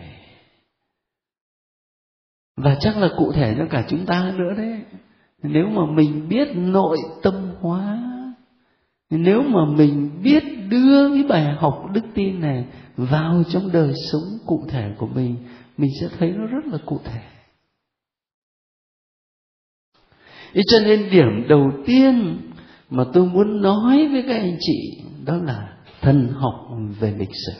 Và 2.57 2.77
chắc 2.81 2.97
là 2.97 3.09
cụ 3.17 3.33
thể 3.33 3.55
cho 3.59 3.65
cả 3.71 3.85
chúng 3.89 4.07
ta 4.07 4.33
nữa 4.37 4.53
đấy. 4.57 4.81
Nếu 5.43 5.67
mà 5.67 5.83
mình 5.95 6.29
biết 6.29 6.49
nội 6.55 6.99
tâm 7.23 7.35
hóa 7.61 8.12
nếu 9.19 9.43
mà 9.43 9.61
mình 9.77 10.11
biết 10.23 10.45
đưa 10.69 11.15
cái 11.15 11.23
bài 11.29 11.55
học 11.59 11.91
đức 11.93 12.01
tin 12.15 12.41
này 12.41 12.65
vào 12.97 13.43
trong 13.49 13.73
đời 13.73 13.93
sống 14.13 14.39
cụ 14.47 14.65
thể 14.69 14.91
của 14.99 15.07
mình 15.07 15.37
mình 15.77 15.91
sẽ 16.01 16.09
thấy 16.19 16.31
nó 16.31 16.47
rất 16.47 16.67
là 16.73 16.79
cụ 16.87 17.01
thể. 17.05 17.21
Thế 20.55 20.63
cho 20.67 20.79
nên 20.85 21.11
điểm 21.11 21.49
đầu 21.49 21.71
tiên 21.87 22.39
mà 22.91 23.05
tôi 23.13 23.27
muốn 23.27 23.63
nói 23.63 24.09
với 24.09 24.23
các 24.29 24.37
anh 24.37 24.57
chị 24.61 25.03
đó 25.25 25.37
là 25.37 25.69
thần 26.01 26.29
học 26.29 26.69
về 27.01 27.15
lịch 27.19 27.35
sử. 27.47 27.53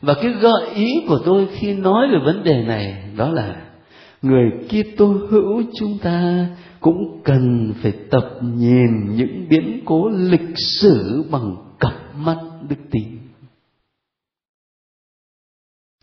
Và 0.00 0.14
cái 0.14 0.32
gợi 0.32 0.74
ý 0.74 1.04
của 1.08 1.18
tôi 1.24 1.48
khi 1.52 1.74
nói 1.74 2.08
về 2.12 2.18
vấn 2.24 2.44
đề 2.44 2.62
này 2.62 3.02
đó 3.16 3.30
là 3.30 3.64
người 4.22 4.50
Kitô 4.68 5.06
hữu 5.06 5.62
chúng 5.78 5.98
ta 5.98 6.46
cũng 6.84 7.20
cần 7.24 7.74
phải 7.82 7.92
tập 8.10 8.38
nhìn 8.42 9.16
những 9.16 9.46
biến 9.48 9.80
cố 9.84 10.08
lịch 10.08 10.58
sử 10.80 11.24
bằng 11.30 11.56
cặp 11.80 11.92
mắt 12.16 12.36
đức 12.68 12.76
tin. 12.90 13.18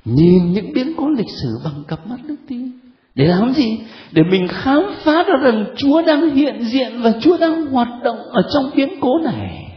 Nhìn 0.05 0.51
những 0.51 0.73
biến 0.73 0.93
cố 0.97 1.09
lịch 1.09 1.29
sử 1.41 1.49
bằng 1.63 1.83
cặp 1.87 2.07
mắt 2.07 2.17
đức 2.27 2.35
tin. 2.47 2.71
Để 3.15 3.27
làm 3.27 3.53
gì? 3.53 3.79
Để 4.11 4.23
mình 4.31 4.47
khám 4.49 4.83
phá 5.03 5.23
ra 5.23 5.33
rằng 5.43 5.65
chúa 5.77 6.01
đang 6.01 6.35
hiện 6.35 6.63
diện 6.63 7.01
và 7.03 7.13
chúa 7.21 7.37
đang 7.37 7.65
hoạt 7.65 8.03
động 8.03 8.17
ở 8.17 8.41
trong 8.53 8.71
biến 8.75 8.89
cố 9.01 9.19
này. 9.23 9.67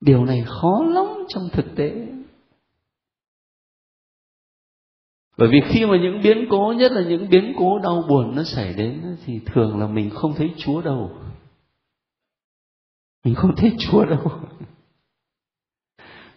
Điều 0.00 0.24
này 0.24 0.44
khó 0.46 0.84
lắm 0.84 1.06
trong 1.28 1.48
thực 1.52 1.76
tế. 1.76 1.90
Bởi 5.38 5.48
vì 5.48 5.60
khi 5.68 5.86
mà 5.86 5.96
những 5.96 6.20
biến 6.22 6.46
cố, 6.50 6.74
nhất 6.78 6.92
là 6.92 7.02
những 7.08 7.28
biến 7.28 7.52
cố 7.58 7.78
đau 7.78 8.04
buồn 8.08 8.36
nó 8.36 8.42
xảy 8.42 8.74
đến 8.74 9.16
thì 9.26 9.40
thường 9.46 9.80
là 9.80 9.86
mình 9.86 10.10
không 10.10 10.34
thấy 10.34 10.50
chúa 10.56 10.80
đâu. 10.82 11.10
Mình 13.24 13.34
không 13.34 13.56
thấy 13.56 13.72
chúa 13.78 14.04
đâu. 14.04 14.18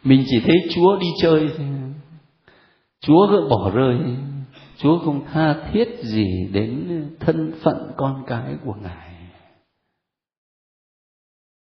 Mình 0.03 0.23
chỉ 0.27 0.39
thấy 0.45 0.55
chúa 0.75 0.99
đi 0.99 1.07
chơi 1.21 1.49
thôi. 1.57 1.67
Chúa 3.01 3.27
cứ 3.29 3.47
bỏ 3.49 3.71
rơi. 3.75 3.97
Chúa 4.77 4.99
không 4.99 5.25
tha 5.25 5.69
thiết 5.71 5.87
gì 6.03 6.25
đến 6.51 7.03
thân 7.19 7.53
phận 7.61 7.91
con 7.97 8.23
cái 8.27 8.55
của 8.65 8.73
ngài. 8.81 9.11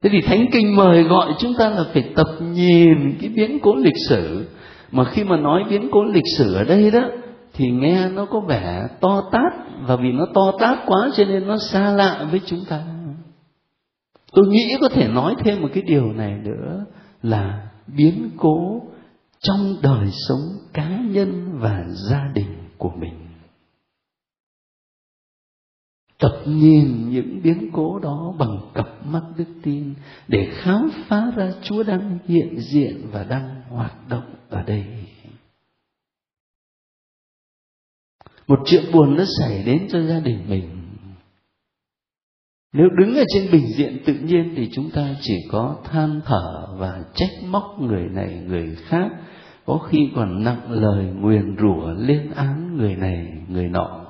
Thế 0.04 0.10
thì 0.14 0.22
thánh 0.22 0.46
kinh 0.52 0.76
mời 0.76 1.04
gọi 1.04 1.34
chúng 1.40 1.54
ta 1.60 1.70
là 1.70 1.84
phải 1.94 2.12
tập 2.16 2.28
nhìn 2.42 3.18
cái 3.22 3.30
biến 3.30 3.60
cố 3.62 3.76
lịch 3.76 3.98
sử 4.10 4.48
mà 4.92 5.04
khi 5.04 5.24
mà 5.24 5.38
nói 5.38 5.64
biến 5.70 5.90
cố 5.92 6.04
lịch 6.04 6.38
sử 6.38 6.54
ở 6.54 6.64
đây 6.64 6.92
đó, 6.92 7.10
thì 7.54 7.72
nghe 7.72 8.10
nó 8.10 8.26
có 8.26 8.40
vẻ 8.40 8.88
to 9.00 9.30
tát, 9.32 9.54
và 9.82 9.96
vì 9.96 10.12
nó 10.12 10.26
to 10.34 10.52
tát 10.60 10.80
quá 10.86 11.10
cho 11.18 11.26
nên 11.26 11.48
nó 11.48 11.58
xa 11.58 11.92
lạ 11.92 12.28
với 12.32 12.42
chúng 12.46 12.66
ta. 12.70 12.84
Tôi 14.32 14.48
nghĩ 14.48 14.78
có 14.82 14.90
thể 14.90 15.08
nói 15.08 15.36
thêm 15.40 15.62
một 15.62 15.70
cái 15.74 15.84
điều 15.88 16.14
này 16.14 16.34
nữa 16.44 16.86
là 17.22 17.70
biến 17.88 18.30
cố 18.38 18.82
trong 19.40 19.76
đời 19.84 20.08
sống 20.12 20.42
cá 20.74 20.90
nhân 21.12 21.60
và 21.60 21.84
gia 22.10 22.32
đình 22.34 22.56
của 22.78 22.92
mình. 23.00 23.14
Tập 26.20 26.42
nhìn 26.46 27.10
những 27.10 27.42
biến 27.44 27.70
cố 27.74 28.00
đó 28.00 28.34
bằng 28.40 28.60
cặp 28.74 28.88
mắt 29.06 29.22
đức 29.38 29.46
tin 29.64 29.94
để 30.28 30.50
khám 30.52 30.90
phá 31.08 31.32
ra 31.36 31.52
Chúa 31.62 31.84
đang 31.84 32.18
hiện 32.28 32.60
diện 32.60 33.08
và 33.12 33.24
đang 33.24 33.62
hoạt 33.70 34.10
động 34.10 34.34
ở 34.52 34.64
đây. 34.64 34.86
Một 38.48 38.60
chuyện 38.66 38.84
buồn 38.94 39.16
nó 39.16 39.24
xảy 39.40 39.64
đến 39.64 39.88
cho 39.92 40.02
gia 40.02 40.20
đình 40.20 40.46
mình. 40.50 40.78
Nếu 42.74 42.88
đứng 43.00 43.16
ở 43.16 43.24
trên 43.34 43.52
bình 43.52 43.66
diện 43.78 44.04
tự 44.06 44.14
nhiên 44.14 44.54
thì 44.58 44.70
chúng 44.74 44.90
ta 44.94 45.16
chỉ 45.22 45.34
có 45.52 45.82
than 45.84 46.22
thở 46.26 46.68
và 46.78 47.04
trách 47.16 47.44
móc 47.46 47.64
người 47.80 48.10
này 48.10 48.44
người 48.48 48.76
khác, 48.76 49.10
có 49.66 49.78
khi 49.78 49.98
còn 50.16 50.44
nặng 50.44 50.72
lời 50.72 51.06
nguyền 51.06 51.56
rủa 51.58 51.92
lên 51.92 52.32
án 52.32 52.78
người 52.78 52.96
này 52.96 53.28
người 53.48 53.70
nọ 53.70 54.02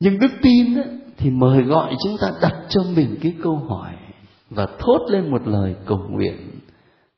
nhưng 0.00 0.18
đức 0.18 0.30
tin 0.42 0.66
thì 1.16 1.30
mời 1.30 1.62
gọi 1.62 1.94
chúng 2.04 2.16
ta 2.20 2.30
đặt 2.42 2.66
cho 2.68 2.82
mình 2.96 3.18
cái 3.22 3.34
câu 3.42 3.56
hỏi 3.56 3.96
và 4.50 4.66
thốt 4.78 5.06
lên 5.10 5.30
một 5.30 5.46
lời 5.46 5.74
cầu 5.86 5.98
nguyện. 6.10 6.36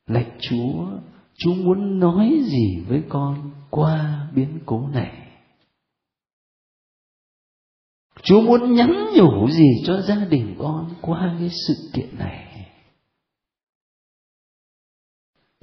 Lạy 0.07 0.25
chúa 0.39 0.85
chúa 1.37 1.53
muốn 1.53 1.99
nói 1.99 2.31
gì 2.43 2.83
với 2.87 3.03
con 3.09 3.51
qua 3.69 4.27
biến 4.35 4.59
cố 4.65 4.87
này? 4.93 5.11
Chúa 8.23 8.41
muốn 8.41 8.73
nhắn 8.73 9.05
nhủ 9.15 9.49
gì 9.49 9.83
cho 9.85 10.01
gia 10.01 10.25
đình 10.29 10.55
con 10.59 10.89
qua 11.01 11.35
cái 11.39 11.49
sự 11.67 11.73
kiện 11.93 12.07
này? 12.19 12.49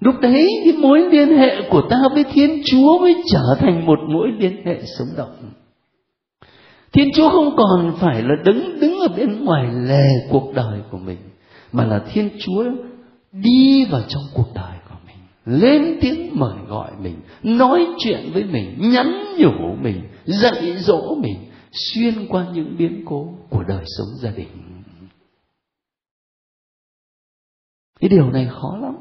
Lúc 0.00 0.14
đấy, 0.22 0.48
cái 0.64 0.72
mối 0.72 1.00
liên 1.12 1.28
hệ 1.28 1.68
của 1.70 1.82
ta 1.90 1.96
với 2.14 2.24
thiên 2.32 2.62
chúa 2.64 2.98
mới 2.98 3.14
trở 3.32 3.56
thành 3.58 3.86
một 3.86 3.98
mối 4.08 4.28
liên 4.38 4.66
hệ 4.66 4.82
sống 4.98 5.08
động. 5.16 5.50
Thiên 6.92 7.08
Chúa 7.14 7.30
không 7.30 7.56
còn 7.56 7.96
phải 8.00 8.22
là 8.22 8.34
đứng 8.44 8.80
đứng 8.80 8.98
ở 8.98 9.08
bên 9.16 9.44
ngoài 9.44 9.68
lề 9.72 10.04
cuộc 10.30 10.52
đời 10.54 10.80
của 10.90 10.98
mình 10.98 11.18
mà 11.72 11.84
là 11.84 12.04
thiên 12.12 12.28
chúa 12.38 12.64
đi 13.32 13.84
vào 13.90 14.02
trong 14.08 14.22
cuộc 14.34 14.48
đời 14.54 14.78
của 14.88 14.96
mình, 15.06 15.16
lên 15.60 15.98
tiếng 16.00 16.30
mời 16.34 16.54
gọi 16.68 16.90
mình, 17.02 17.16
nói 17.42 17.86
chuyện 17.98 18.30
với 18.32 18.44
mình, 18.44 18.76
nhắn 18.92 19.24
nhủ 19.38 19.74
mình, 19.82 20.02
dạy 20.24 20.76
dỗ 20.78 21.14
mình, 21.14 21.36
xuyên 21.72 22.26
qua 22.28 22.46
những 22.52 22.76
biến 22.78 23.02
cố 23.06 23.28
của 23.50 23.62
đời 23.68 23.84
sống 23.98 24.08
gia 24.22 24.30
đình. 24.30 24.48
Cái 28.00 28.08
điều 28.08 28.30
này 28.30 28.48
khó 28.50 28.76
lắm. 28.80 28.96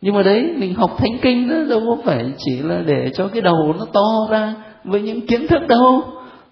Nhưng 0.00 0.14
mà 0.14 0.22
đấy, 0.22 0.54
mình 0.58 0.74
học 0.74 0.90
thánh 0.98 1.18
kinh 1.22 1.48
đó, 1.48 1.56
đâu 1.70 1.80
có 1.86 2.02
phải 2.04 2.32
chỉ 2.38 2.62
là 2.62 2.82
để 2.86 3.10
cho 3.14 3.28
cái 3.28 3.42
đầu 3.42 3.74
nó 3.78 3.84
to 3.92 4.28
ra 4.30 4.54
với 4.84 5.02
những 5.02 5.26
kiến 5.26 5.46
thức 5.46 5.60
đâu, 5.68 6.02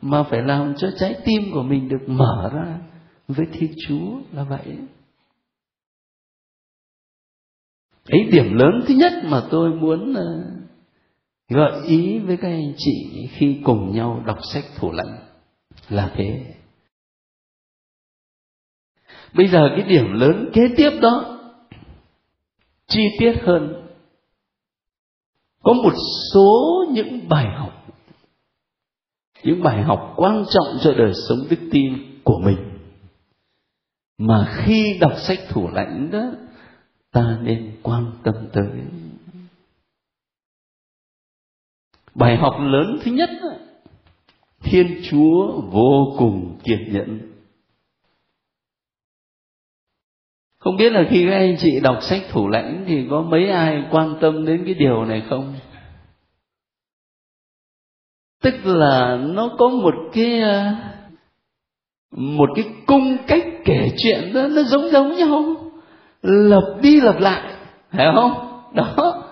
mà 0.02 0.22
phải 0.22 0.42
làm 0.42 0.74
cho 0.76 0.88
trái 0.98 1.14
tim 1.24 1.42
của 1.52 1.62
mình 1.62 1.88
được 1.88 2.08
mở 2.08 2.50
ra 2.54 2.78
với 3.28 3.46
thiên 3.52 3.72
chúa 3.88 4.10
là 4.32 4.42
vậy. 4.42 4.76
Ấy 8.12 8.24
điểm 8.32 8.54
lớn 8.54 8.84
thứ 8.86 8.94
nhất 8.94 9.12
mà 9.24 9.42
tôi 9.50 9.70
muốn 9.70 10.14
ờ, 10.14 10.44
gợi 11.48 11.86
ý 11.86 12.18
với 12.18 12.36
các 12.36 12.48
anh 12.48 12.74
chị 12.76 13.28
khi 13.32 13.60
cùng 13.64 13.94
nhau 13.94 14.22
đọc 14.26 14.38
sách 14.52 14.64
thủ 14.76 14.92
lãnh 14.92 15.18
là 15.88 16.12
thế. 16.16 16.54
Bây 19.34 19.48
giờ 19.48 19.68
cái 19.76 19.88
điểm 19.88 20.12
lớn 20.12 20.50
kế 20.52 20.62
tiếp 20.76 20.90
đó, 21.00 21.38
chi 22.86 23.02
tiết 23.18 23.32
hơn. 23.42 23.88
Có 25.62 25.72
một 25.72 25.92
số 26.32 26.84
những 26.92 27.28
bài 27.28 27.46
học, 27.58 27.72
những 29.42 29.62
bài 29.62 29.82
học 29.82 30.12
quan 30.16 30.44
trọng 30.50 30.78
cho 30.82 30.94
đời 30.94 31.12
sống 31.28 31.38
đức 31.50 31.68
tin 31.72 32.20
của 32.24 32.38
mình. 32.44 32.58
Mà 34.18 34.54
khi 34.56 34.98
đọc 35.00 35.12
sách 35.16 35.38
thủ 35.48 35.68
lãnh 35.68 36.10
đó 36.10 36.22
ta 37.12 37.38
nên 37.42 37.76
quan 37.82 38.12
tâm 38.22 38.34
tới. 38.52 38.66
Bài 42.14 42.36
học 42.36 42.54
lớn 42.60 42.98
thứ 43.02 43.10
nhất, 43.10 43.30
thiên 44.60 45.00
chúa 45.10 45.60
vô 45.60 46.14
cùng 46.18 46.58
kiên 46.64 46.92
nhẫn. 46.92 47.32
Không 50.58 50.76
biết 50.76 50.92
là 50.92 51.04
khi 51.10 51.26
các 51.30 51.36
anh 51.36 51.56
chị 51.58 51.80
đọc 51.82 51.98
sách 52.02 52.22
thủ 52.30 52.48
lãnh 52.48 52.84
thì 52.88 53.06
có 53.10 53.22
mấy 53.22 53.50
ai 53.50 53.84
quan 53.90 54.16
tâm 54.20 54.46
đến 54.46 54.62
cái 54.64 54.74
điều 54.74 55.04
này 55.04 55.22
không? 55.30 55.54
Tức 58.42 58.54
là 58.64 59.16
nó 59.16 59.56
có 59.58 59.68
một 59.68 59.94
cái 60.12 60.40
ờ, 60.40 60.74
một 62.10 62.48
cái 62.56 62.64
cung 62.86 63.16
cách 63.26 63.44
kể 63.64 63.88
chuyện 63.96 64.32
đó, 64.34 64.48
nó 64.48 64.62
giống 64.62 64.90
giống 64.90 65.16
nhau 65.16 65.61
lập 66.22 66.76
đi 66.82 67.00
lập 67.00 67.16
lại 67.20 67.42
phải 67.92 68.06
không? 68.14 68.32
Đó. 68.74 69.22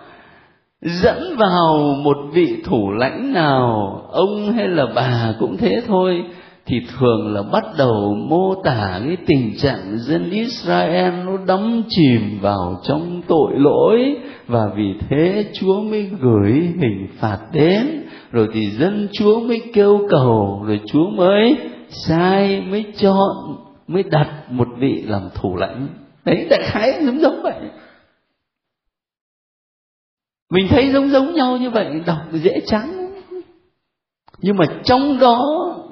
Dẫn 0.81 1.37
vào 1.37 1.79
một 2.05 2.17
vị 2.33 2.63
thủ 2.65 2.91
lãnh 2.91 3.33
nào, 3.33 4.03
ông 4.13 4.53
hay 4.53 4.69
là 4.69 4.87
bà 4.95 5.35
cũng 5.41 5.57
thế 5.57 5.83
thôi, 5.87 6.25
thì 6.67 6.81
thường 6.99 7.35
là 7.35 7.43
bắt 7.43 7.65
đầu 7.79 8.15
mô 8.15 8.55
tả 8.55 9.01
cái 9.07 9.17
tình 9.27 9.57
trạng 9.59 9.99
dân 9.99 10.31
Israel 10.31 11.13
nó 11.27 11.33
đắm 11.47 11.83
chìm 11.89 12.39
vào 12.41 12.81
trong 12.85 13.23
tội 13.29 13.53
lỗi, 13.55 14.17
và 14.47 14.61
vì 14.77 14.95
thế 15.09 15.45
Chúa 15.61 15.81
mới 15.81 16.11
gửi 16.21 16.53
hình 16.53 17.07
phạt 17.19 17.39
đến, 17.53 18.03
rồi 18.33 18.49
thì 18.53 18.71
dân 18.71 19.09
Chúa 19.13 19.41
mới 19.41 19.63
kêu 19.75 20.07
cầu, 20.11 20.63
rồi 20.67 20.81
Chúa 20.93 21.11
mới 21.17 21.57
sai, 21.89 22.63
mới 22.71 22.85
chọn, 22.97 23.57
mới 23.87 24.03
đặt 24.03 24.29
một 24.51 24.69
vị 24.79 25.05
làm 25.07 25.23
thủ 25.35 25.57
lãnh 25.57 25.87
đấy, 26.25 26.47
đại 26.51 26.61
khái 26.63 27.05
giống 27.05 27.21
giống 27.21 27.43
vậy. 27.43 27.71
Mình 30.51 30.67
thấy 30.71 30.93
giống 30.93 31.09
giống 31.09 31.35
nhau 31.35 31.57
như 31.57 31.71
vậy, 31.71 32.01
đọc 32.07 32.19
dễ 32.33 32.61
chán. 32.67 33.11
Nhưng 34.39 34.57
mà 34.57 34.65
trong 34.85 35.19
đó, 35.19 35.41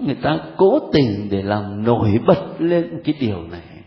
người 0.01 0.17
ta 0.23 0.39
cố 0.57 0.91
tình 0.93 1.29
để 1.31 1.43
làm 1.43 1.85
nổi 1.85 2.11
bật 2.27 2.47
lên 2.59 3.01
cái 3.05 3.15
điều 3.21 3.43
này. 3.43 3.85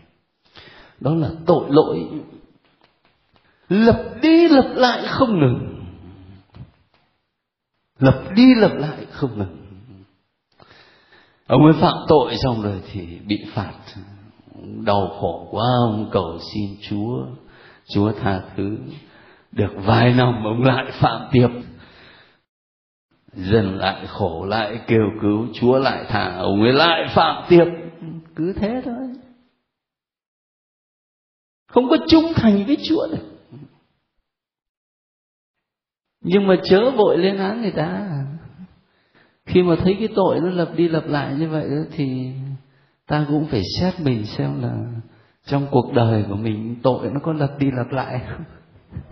Đó 1.00 1.14
là 1.14 1.30
tội 1.46 1.64
lỗi. 1.68 2.08
Lập 3.68 4.14
đi 4.22 4.48
lập 4.48 4.72
lại 4.74 5.02
không 5.08 5.40
ngừng. 5.40 5.84
Lập 7.98 8.24
đi 8.36 8.54
lập 8.54 8.72
lại 8.74 9.06
không 9.10 9.38
ngừng. 9.38 9.56
Ông 11.46 11.64
ấy 11.64 11.72
phạm 11.80 11.94
tội 12.08 12.34
xong 12.44 12.62
rồi 12.62 12.82
thì 12.92 13.18
bị 13.26 13.44
phạt 13.54 13.72
đau 14.84 15.08
khổ 15.20 15.48
quá 15.50 15.64
ông 15.88 16.08
cầu 16.12 16.38
xin 16.54 16.76
chúa 16.88 17.26
chúa 17.88 18.12
tha 18.12 18.42
thứ. 18.56 18.78
Được 19.52 19.72
vài 19.76 20.14
năm 20.14 20.44
ông 20.44 20.62
lại 20.62 20.92
phạm 21.00 21.28
tiếp 21.32 21.48
dần 23.32 23.78
lại 23.78 24.06
khổ 24.06 24.46
lại 24.46 24.80
kêu 24.86 25.10
cứu 25.20 25.46
chúa 25.54 25.78
lại 25.78 26.04
thả 26.08 26.36
ông 26.38 26.62
ấy 26.62 26.72
lại 26.72 27.06
phạm 27.14 27.44
tiếp 27.48 27.64
cứ 28.36 28.52
thế 28.52 28.82
thôi. 28.84 29.08
Không 31.68 31.88
có 31.88 31.96
trung 32.08 32.32
thành 32.34 32.64
với 32.66 32.76
chúa 32.88 33.06
được. 33.06 33.28
Nhưng 36.20 36.46
mà 36.46 36.56
chớ 36.64 36.90
vội 36.90 37.18
lên 37.18 37.36
án 37.36 37.62
người 37.62 37.72
ta. 37.76 38.08
Khi 39.46 39.62
mà 39.62 39.76
thấy 39.78 39.96
cái 39.98 40.08
tội 40.14 40.40
nó 40.40 40.48
lặp 40.48 40.68
đi 40.76 40.88
lặp 40.88 41.06
lại 41.06 41.34
như 41.38 41.48
vậy 41.48 41.64
đó, 41.70 41.82
thì 41.92 42.32
ta 43.12 43.24
cũng 43.28 43.46
phải 43.46 43.62
xét 43.80 44.00
mình 44.00 44.26
xem 44.26 44.62
là 44.62 44.72
trong 45.44 45.66
cuộc 45.70 45.92
đời 45.94 46.24
của 46.28 46.36
mình 46.36 46.76
tội 46.82 47.10
nó 47.12 47.20
có 47.22 47.32
lặp 47.32 47.58
đi 47.58 47.70
lặp 47.70 47.90
lại 47.90 48.20
không? 48.28 48.44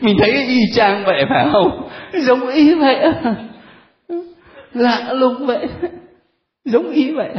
Mình 0.00 0.16
thấy 0.18 0.46
y 0.46 0.60
chang 0.74 1.04
vậy 1.06 1.24
phải 1.28 1.48
không? 1.52 1.90
Giống 2.22 2.48
y 2.48 2.74
vậy. 2.74 3.12
Lạ 4.72 5.12
lùng 5.12 5.46
vậy. 5.46 5.68
Giống 6.64 6.90
y 6.90 7.12
vậy. 7.12 7.34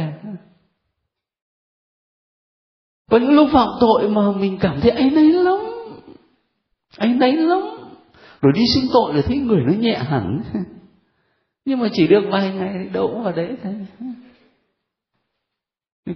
Có 3.10 3.18
những 3.18 3.32
lúc 3.32 3.48
phạm 3.52 3.68
tội 3.80 4.08
mà 4.08 4.32
mình 4.32 4.58
cảm 4.60 4.80
thấy 4.80 4.90
ấy 4.90 5.10
nấy 5.10 5.32
lắm. 5.32 5.58
Ấy 6.98 7.08
nấy 7.08 7.32
lắm. 7.32 7.60
Rồi 8.40 8.52
đi 8.54 8.62
xưng 8.74 8.90
tội 8.92 9.14
là 9.14 9.22
thấy 9.26 9.38
người 9.38 9.62
nó 9.66 9.72
nhẹ 9.72 9.98
hẳn. 10.08 10.42
Nhưng 11.64 11.78
mà 11.78 11.88
chỉ 11.92 12.06
được 12.06 12.22
vài 12.30 12.54
ngày 12.54 12.88
đổ 12.92 13.22
vào 13.22 13.32
đấy 13.32 13.56
thôi 13.62 13.74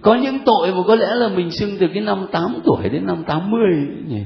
có 0.01 0.15
những 0.15 0.39
tội 0.45 0.71
mà 0.71 0.81
có 0.87 0.95
lẽ 0.95 1.07
là 1.15 1.27
mình 1.27 1.51
xưng 1.51 1.77
từ 1.79 1.87
cái 1.93 2.03
năm 2.03 2.27
8 2.31 2.59
tuổi 2.63 2.89
đến 2.89 3.05
năm 3.05 3.23
80 3.27 3.59
nhỉ? 4.07 4.21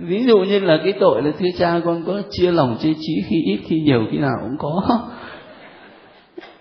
Ví 0.00 0.24
dụ 0.24 0.38
như 0.38 0.60
là 0.60 0.80
cái 0.84 0.92
tội 1.00 1.22
là 1.22 1.32
thưa 1.38 1.48
cha 1.58 1.80
con 1.84 2.04
có 2.06 2.22
chia 2.30 2.52
lòng 2.52 2.76
chia 2.80 2.92
trí 3.00 3.22
khi 3.28 3.42
ít 3.46 3.60
khi 3.64 3.80
nhiều, 3.80 4.06
khi 4.10 4.18
nào 4.18 4.34
cũng 4.42 4.56
có. 4.58 5.00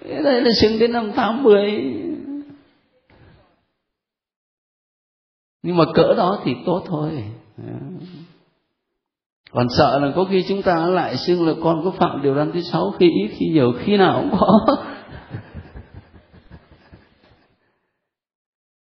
Cái 0.10 0.24
đây 0.24 0.42
là 0.42 0.50
xưng 0.62 0.80
đến 0.80 0.92
năm 0.92 1.12
80 1.12 1.94
nhưng 5.64 5.78
mà 5.78 5.84
cỡ 5.94 6.14
đó 6.14 6.40
thì 6.44 6.56
tốt 6.66 6.84
thôi. 6.86 7.24
Còn 9.52 9.68
sợ 9.78 10.00
là 10.00 10.12
có 10.16 10.26
khi 10.32 10.46
chúng 10.48 10.62
ta 10.62 10.76
lại 10.88 11.18
xưng 11.18 11.48
là 11.48 11.54
con 11.64 11.82
có 11.84 11.92
phạm 11.92 12.22
điều 12.22 12.36
răn 12.36 12.52
thứ 12.52 12.62
sáu, 12.62 12.94
khi 13.00 13.10
ít 13.24 13.30
khi 13.38 13.46
nhiều, 13.46 13.74
khi 13.80 13.98
nào 13.98 14.22
cũng 14.22 14.40
có. 14.40 14.60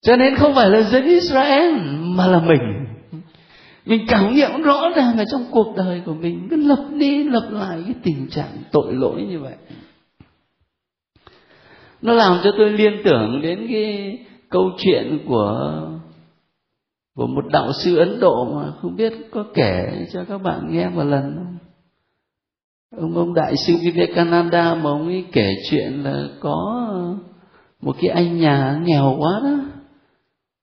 Cho 0.03 0.15
nên 0.15 0.35
không 0.35 0.55
phải 0.55 0.69
là 0.69 0.81
dân 0.81 1.05
Israel, 1.05 1.73
mà 2.01 2.27
là 2.27 2.39
mình. 2.39 2.85
Mình 3.85 4.05
cảm 4.07 4.33
nghiệm 4.35 4.61
rõ 4.61 4.89
ràng 4.95 5.17
ở 5.17 5.23
trong 5.31 5.45
cuộc 5.51 5.73
đời 5.77 6.01
của 6.05 6.13
mình, 6.13 6.47
cứ 6.49 6.55
lập 6.55 6.85
đi, 6.91 7.23
lập 7.23 7.47
lại 7.51 7.81
cái 7.85 7.95
tình 8.03 8.27
trạng 8.29 8.57
tội 8.71 8.93
lỗi 8.93 9.21
như 9.29 9.39
vậy. 9.39 9.55
Nó 12.01 12.13
làm 12.13 12.37
cho 12.43 12.51
tôi 12.57 12.69
liên 12.69 12.93
tưởng 13.05 13.41
đến 13.41 13.67
cái 13.69 14.17
câu 14.49 14.69
chuyện 14.77 15.19
của 15.27 15.81
của 17.15 17.27
một 17.27 17.45
đạo 17.51 17.71
sư 17.83 17.97
Ấn 17.97 18.19
Độ 18.19 18.45
mà 18.45 18.71
không 18.81 18.95
biết 18.95 19.13
có 19.31 19.45
kể 19.53 20.07
cho 20.13 20.23
các 20.23 20.37
bạn 20.37 20.67
nghe 20.69 20.89
một 20.89 21.03
lần 21.03 21.35
không? 21.35 21.57
Ông 22.97 23.17
ông 23.17 23.33
đại 23.33 23.53
sư 23.67 23.73
Vivekananda 23.81 24.75
mà 24.75 24.89
ông 24.89 25.07
ấy 25.07 25.25
kể 25.31 25.55
chuyện 25.69 26.03
là 26.03 26.27
có 26.39 26.89
một 27.81 27.95
cái 28.01 28.09
anh 28.09 28.39
nhà 28.39 28.79
nghèo 28.83 29.15
quá 29.19 29.41
đó 29.43 29.82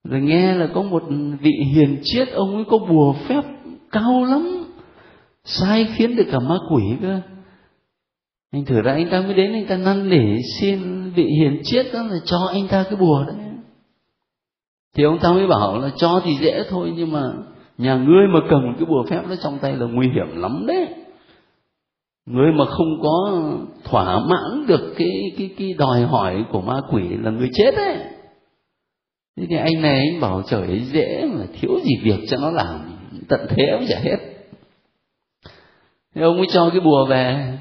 rồi 0.05 0.21
nghe 0.21 0.55
là 0.55 0.69
có 0.75 0.83
một 0.83 1.03
vị 1.41 1.53
hiền 1.75 2.01
triết, 2.03 2.29
ông 2.29 2.55
ấy 2.55 2.65
có 2.69 2.79
bùa 2.79 3.13
phép 3.13 3.43
cao 3.93 4.25
lắm, 4.25 4.65
sai 5.45 5.89
khiến 5.95 6.17
được 6.17 6.27
cả 6.33 6.39
ma 6.39 6.57
quỷ 6.71 6.83
cơ. 7.03 7.21
Anh 8.53 8.65
thử 8.65 8.83
ra, 8.83 8.93
anh 8.93 9.09
ta 9.11 9.21
mới 9.21 9.35
đến, 9.35 9.53
anh 9.53 9.67
ta 9.67 9.77
năn 9.77 10.09
nỉ 10.09 10.43
xin 10.61 11.11
vị 11.11 11.25
hiền 11.25 11.61
triết 11.65 11.87
đó 11.93 12.03
là 12.03 12.17
cho 12.25 12.39
anh 12.53 12.69
ta 12.69 12.83
cái 12.83 12.97
bùa 12.97 13.25
đấy. 13.27 13.37
Thì 14.97 15.05
ông 15.05 15.19
ta 15.19 15.33
mới 15.33 15.47
bảo 15.47 15.79
là 15.79 15.91
cho 15.97 16.21
thì 16.25 16.37
dễ 16.41 16.63
thôi, 16.71 16.93
nhưng 16.97 17.13
mà 17.13 17.23
nhà 17.79 17.97
ngươi 17.97 18.27
mà 18.35 18.41
cầm 18.51 18.75
cái 18.79 18.87
bùa 18.87 19.05
phép 19.11 19.23
đó 19.29 19.35
trong 19.43 19.59
tay 19.59 19.77
là 19.77 19.87
nguy 19.87 20.09
hiểm 20.09 20.41
lắm 20.41 20.65
đấy. 20.67 20.87
Người 22.27 22.53
mà 22.53 22.65
không 22.65 23.01
có 23.03 23.41
thỏa 23.85 24.21
mãn 24.21 24.67
được 24.67 24.95
cái 24.97 25.33
cái 25.39 25.51
cái 25.59 25.75
đòi 25.79 26.03
hỏi 26.03 26.45
của 26.53 26.61
ma 26.61 26.81
quỷ 26.93 27.03
là 27.09 27.31
người 27.31 27.49
chết 27.53 27.71
đấy 27.77 27.97
thế 29.41 29.47
thì 29.51 29.57
anh 29.57 29.83
này 29.83 29.99
anh 29.99 30.21
bảo 30.21 30.43
trời 30.47 30.81
dễ 30.93 31.29
mà 31.33 31.45
thiếu 31.61 31.71
gì 31.85 31.91
việc 32.03 32.21
cho 32.29 32.37
nó 32.37 32.51
làm, 32.51 32.99
tận 33.29 33.41
thế 33.49 33.69
cũng 33.79 33.87
chả 33.89 33.99
hết. 33.99 34.17
Thế 36.15 36.23
ông 36.23 36.37
ấy 36.37 36.47
cho 36.53 36.71
cái 36.71 36.81
bùa 36.81 37.07
về, 37.07 37.59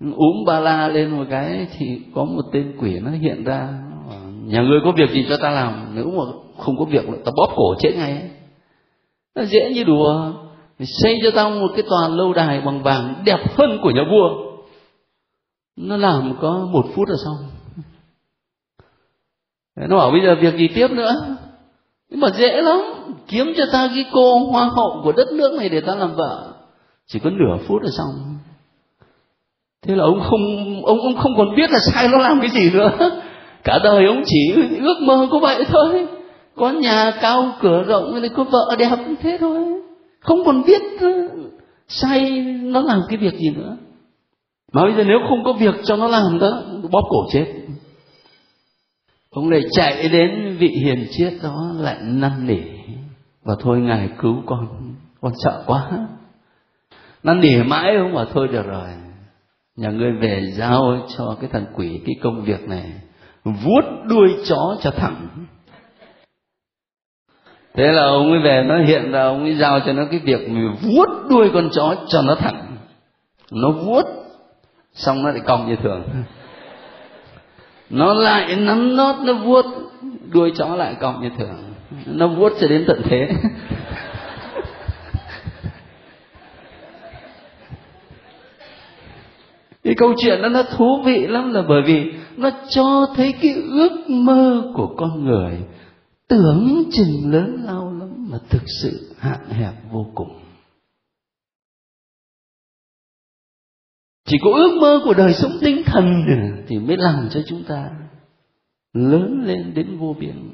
úm 0.00 0.44
ba 0.46 0.60
la 0.60 0.88
lên 0.88 1.10
một 1.10 1.24
cái 1.30 1.66
thì 1.78 2.00
có 2.14 2.24
một 2.24 2.42
tên 2.52 2.76
quỷ 2.80 2.98
nó 3.00 3.10
hiện 3.10 3.44
ra. 3.44 3.68
Nhà 4.44 4.62
ngươi 4.62 4.80
có 4.84 4.92
việc 4.96 5.10
gì 5.10 5.26
cho 5.28 5.36
ta 5.36 5.50
làm, 5.50 5.92
nếu 5.94 6.10
mà 6.10 6.24
không 6.58 6.78
có 6.78 6.84
việc 6.84 7.04
ta 7.24 7.32
bóp 7.36 7.52
cổ 7.56 7.74
chết 7.78 7.92
ngay 7.96 8.22
nó 9.34 9.44
dễ 9.44 9.72
như 9.74 9.84
đùa. 9.84 10.32
Xây 10.80 11.20
cho 11.22 11.30
tao 11.34 11.50
một 11.50 11.68
cái 11.76 11.84
tòa 11.88 12.08
lâu 12.08 12.32
đài 12.32 12.60
bằng 12.60 12.82
vàng 12.82 13.22
đẹp 13.24 13.40
hơn 13.56 13.78
của 13.82 13.90
nhà 13.90 14.02
vua. 14.10 14.28
Nó 15.76 15.96
làm 15.96 16.36
có 16.40 16.68
một 16.72 16.86
phút 16.94 17.08
là 17.08 17.16
xong 17.24 17.55
nó 19.76 19.96
bảo 19.96 20.10
bây 20.10 20.20
giờ 20.20 20.34
việc 20.40 20.56
gì 20.56 20.68
tiếp 20.74 20.88
nữa? 20.90 21.14
Nhưng 22.10 22.20
mà 22.20 22.28
dễ 22.30 22.62
lắm, 22.62 22.80
kiếm 23.28 23.52
cho 23.56 23.64
ta 23.72 23.88
cái 23.94 24.04
cô 24.12 24.38
hoa 24.38 24.64
hậu 24.64 25.00
của 25.04 25.12
đất 25.12 25.32
nước 25.32 25.54
này 25.58 25.68
để 25.68 25.80
ta 25.80 25.94
làm 25.94 26.14
vợ. 26.14 26.52
Chỉ 27.06 27.18
có 27.18 27.30
nửa 27.30 27.56
phút 27.66 27.82
là 27.82 27.90
xong. 27.98 28.38
Thế 29.86 29.94
là 29.94 30.04
ông 30.04 30.20
không, 30.20 30.42
ông 30.84 30.98
ông 31.00 31.16
không 31.16 31.32
còn 31.36 31.56
biết 31.56 31.70
là 31.70 31.78
sai 31.92 32.08
nó 32.08 32.18
làm 32.18 32.40
cái 32.40 32.50
gì 32.50 32.70
nữa. 32.70 32.90
Cả 33.64 33.78
đời 33.84 34.06
ông 34.06 34.22
chỉ 34.26 34.52
ước 34.80 34.96
mơ 35.00 35.28
có 35.30 35.38
vậy 35.38 35.64
thôi. 35.68 36.06
Có 36.56 36.70
nhà 36.70 37.10
cao 37.20 37.52
cửa 37.60 37.82
rộng 37.82 38.22
có 38.36 38.44
vợ 38.44 38.76
đẹp 38.78 38.96
thế 39.22 39.36
thôi. 39.40 39.58
Không 40.20 40.44
còn 40.44 40.62
biết 40.66 40.82
sai 41.88 42.30
nó 42.62 42.80
làm 42.80 43.00
cái 43.08 43.18
việc 43.18 43.34
gì 43.38 43.50
nữa. 43.50 43.76
Mà 44.72 44.82
bây 44.82 44.94
giờ 44.94 45.04
nếu 45.04 45.18
không 45.28 45.44
có 45.44 45.52
việc 45.52 45.74
cho 45.84 45.96
nó 45.96 46.08
làm 46.08 46.38
đó, 46.40 46.62
bóp 46.90 47.02
cổ 47.08 47.26
chết 47.32 47.46
ông 49.36 49.50
lại 49.50 49.60
chạy 49.70 50.08
đến 50.08 50.56
vị 50.58 50.68
hiền 50.68 51.06
triết 51.10 51.32
đó 51.42 51.72
lại 51.78 51.96
năn 52.02 52.46
nỉ 52.46 52.60
và 53.44 53.54
thôi 53.60 53.80
ngài 53.80 54.10
cứu 54.18 54.42
con 54.46 54.66
con 55.20 55.32
sợ 55.44 55.62
quá. 55.66 55.90
Năn 57.22 57.40
nỉ 57.40 57.62
mãi 57.62 57.94
không 57.98 58.14
bảo 58.14 58.24
thôi 58.34 58.48
được 58.48 58.66
rồi, 58.66 58.88
nhà 59.76 59.90
ngươi 59.90 60.12
về 60.12 60.52
giao 60.54 61.06
cho 61.16 61.36
cái 61.40 61.50
thằng 61.52 61.66
quỷ 61.74 62.00
cái 62.06 62.14
công 62.22 62.44
việc 62.44 62.68
này, 62.68 62.92
vuốt 63.44 63.84
đuôi 64.04 64.36
chó 64.48 64.76
cho 64.80 64.90
thẳng. 64.90 65.28
Thế 67.74 67.84
là 67.92 68.02
ông 68.02 68.30
ấy 68.30 68.40
về, 68.40 68.64
nó 68.68 68.78
hiện 68.78 69.12
ra, 69.12 69.22
ông 69.22 69.42
ấy 69.42 69.54
giao 69.54 69.80
cho 69.80 69.92
nó 69.92 70.02
cái 70.10 70.20
việc 70.24 70.48
mình 70.48 70.74
vuốt 70.82 71.08
đuôi 71.30 71.50
con 71.54 71.68
chó 71.72 71.94
cho 72.08 72.22
nó 72.22 72.34
thẳng. 72.34 72.76
Nó 73.50 73.70
vuốt, 73.70 74.04
xong 74.92 75.22
nó 75.22 75.30
lại 75.30 75.40
cong 75.46 75.68
như 75.68 75.76
thường 75.76 76.02
nó 77.90 78.14
lại 78.14 78.56
nắm 78.56 78.96
nót, 78.96 79.16
nó 79.24 79.34
vuốt, 79.34 79.64
đuôi 80.32 80.52
chó 80.56 80.76
lại 80.76 80.94
còng 81.00 81.22
như 81.22 81.30
thường. 81.38 81.56
Nó 82.06 82.28
vuốt 82.28 82.52
cho 82.60 82.68
đến 82.68 82.84
tận 82.86 83.02
thế. 83.04 83.28
Cái 89.84 89.94
câu 89.94 90.14
chuyện 90.18 90.42
đó 90.42 90.48
nó 90.48 90.62
thú 90.62 91.02
vị 91.04 91.26
lắm 91.26 91.52
là 91.52 91.62
bởi 91.68 91.82
vì 91.82 92.12
nó 92.36 92.50
cho 92.68 93.06
thấy 93.16 93.34
cái 93.42 93.54
ước 93.54 94.10
mơ 94.10 94.72
của 94.74 94.94
con 94.96 95.24
người 95.24 95.58
tưởng 96.28 96.84
chừng 96.92 97.32
lớn 97.32 97.62
lao 97.64 97.94
lắm 98.00 98.26
mà 98.30 98.38
thực 98.50 98.62
sự 98.82 99.14
hạn 99.18 99.38
hẹp 99.50 99.72
vô 99.92 100.06
cùng. 100.14 100.45
Chỉ 104.26 104.38
có 104.44 104.50
ước 104.50 104.78
mơ 104.80 105.00
của 105.04 105.14
đời 105.14 105.32
sống 105.32 105.52
tinh 105.60 105.82
thần 105.86 106.24
thì 106.68 106.78
mới 106.78 106.96
làm 106.96 107.28
cho 107.30 107.40
chúng 107.46 107.64
ta 107.64 107.90
lớn 108.92 109.42
lên 109.44 109.74
đến 109.74 109.98
vô 109.98 110.16
biên. 110.20 110.50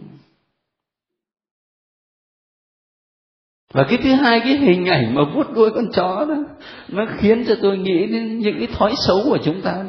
Và 3.73 3.87
cái 3.89 3.99
thứ 4.03 4.15
hai, 4.15 4.41
cái 4.41 4.57
hình 4.57 4.87
ảnh 4.87 5.15
mà 5.15 5.23
vuốt 5.35 5.53
đuôi 5.55 5.71
con 5.75 5.85
chó 5.93 6.27
đó, 6.29 6.37
nó 6.89 7.07
khiến 7.19 7.45
cho 7.49 7.55
tôi 7.63 7.79
nghĩ 7.79 8.07
đến 8.07 8.39
những 8.39 8.59
cái 8.59 8.67
thói 8.67 8.95
xấu 9.07 9.23
của 9.25 9.39
chúng 9.45 9.61
ta 9.61 9.85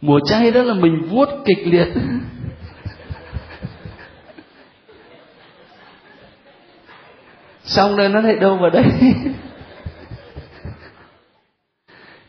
mùa 0.00 0.20
chay 0.24 0.50
đó 0.50 0.62
là 0.62 0.74
mình 0.74 1.08
vuốt 1.10 1.28
kịch 1.44 1.66
liệt. 1.66 1.88
Xong 7.64 7.96
rồi 7.96 8.08
nó 8.08 8.20
lại 8.20 8.36
đâu 8.36 8.56
vào 8.56 8.70
đây 8.70 8.84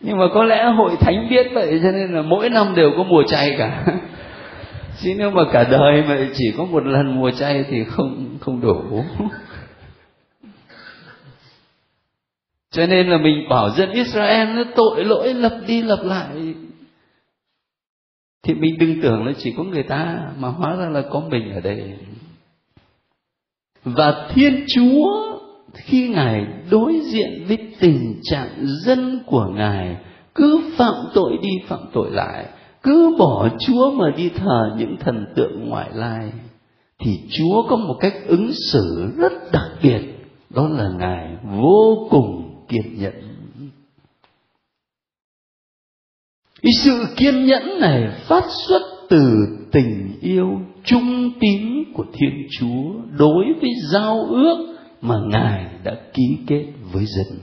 nhưng 0.06 0.18
mà 0.18 0.26
có 0.34 0.44
lẽ 0.44 0.64
hội 0.64 0.96
thánh 1.00 1.28
biết 1.30 1.48
vậy, 1.54 1.80
cho 1.84 1.92
nên 1.92 2.14
là 2.14 2.22
mỗi 2.22 2.50
năm 2.50 2.76
đều 2.76 2.92
có 2.98 3.04
mùa 3.04 3.24
chay 3.28 3.56
cả. 3.58 3.86
Chứ 5.02 5.14
nếu 5.18 5.32
mà 5.32 5.42
cả 5.52 5.64
đời 5.64 6.04
mà 6.08 6.28
chỉ 6.34 6.46
có 6.58 6.66
một 6.66 6.86
lần 6.86 7.16
mùa 7.16 7.32
chay 7.32 7.66
thì 7.70 7.84
không 7.84 8.38
không 8.40 8.62
đủ. 8.62 8.82
Cho 12.72 12.86
nên 12.86 13.08
là 13.08 13.18
mình 13.18 13.50
bảo 13.50 13.70
dân 13.70 13.92
Israel, 13.92 14.56
nó 14.56 14.64
tội 14.76 15.06
lỗi, 15.06 15.34
lập 15.34 15.62
đi 15.68 15.82
lập 15.82 16.00
lại. 16.04 16.54
Thì 18.44 18.54
mình 18.54 18.78
đừng 18.80 19.02
tưởng 19.02 19.26
là 19.26 19.34
chỉ 19.38 19.54
có 19.58 19.64
người 19.64 19.84
ta, 19.84 20.20
mà 20.40 20.48
hóa 20.48 20.76
ra 20.76 20.90
là 20.90 21.02
có 21.12 21.24
mình 21.30 21.54
ở 21.54 21.60
đây. 21.60 21.94
Và 23.84 24.30
thiên 24.34 24.66
chúa 24.76 25.35
khi 25.76 26.08
ngài 26.08 26.48
đối 26.70 27.02
diện 27.04 27.46
với 27.48 27.58
tình 27.80 28.20
trạng 28.24 28.66
dân 28.84 29.24
của 29.26 29.46
ngài, 29.56 29.98
cứ 30.36 30.62
phạm 30.78 30.96
tội 31.14 31.38
đi, 31.42 31.50
phạm 31.68 31.80
tội 31.94 32.12
lại, 32.12 32.46
cứ 32.84 33.16
bỏ 33.20 33.50
chúa 33.60 33.92
mà 33.92 34.06
đi 34.18 34.30
thờ 34.30 34.76
những 34.78 34.98
thần 35.00 35.26
tượng 35.36 35.70
ngoại 35.70 35.90
lai, 35.94 36.32
thì 37.00 37.20
chúa 37.30 37.64
có 37.70 37.76
một 37.76 37.96
cách 38.00 38.14
ứng 38.28 38.52
xử 38.72 39.12
rất 39.18 39.34
đặc 39.52 39.72
biệt, 39.84 40.02
đó 40.50 40.68
là 40.68 40.90
ngài 41.00 41.38
vô 41.44 42.08
cùng 42.10 42.56
kiên 42.68 43.00
nhẫn. 43.00 43.14
Cái 46.62 46.72
sự 46.84 47.06
kiên 47.16 47.46
nhẫn 47.46 47.80
này 47.80 48.08
phát 48.28 48.44
xuất 48.68 48.82
từ 49.10 49.48
tình 49.72 50.18
yêu 50.22 50.60
trung 50.84 51.32
tín 51.40 51.84
của 51.94 52.06
thiên 52.14 52.48
chúa 52.60 52.94
đối 53.18 53.46
với 53.62 53.70
giao 53.92 54.26
ước 54.30 54.75
mà 55.08 55.16
ngài 55.28 55.80
đã 55.84 55.96
ký 56.14 56.38
kết 56.48 56.66
với 56.92 57.06
dân. 57.06 57.40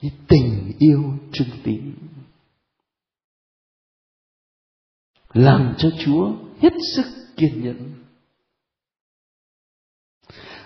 Cái 0.00 0.10
tình 0.28 0.72
yêu 0.78 1.02
trung 1.32 1.48
tín. 1.62 1.94
Làm 5.32 5.74
cho 5.78 5.90
chúa 6.04 6.32
hết 6.60 6.72
sức 6.96 7.06
kiên 7.36 7.64
nhẫn. 7.64 7.94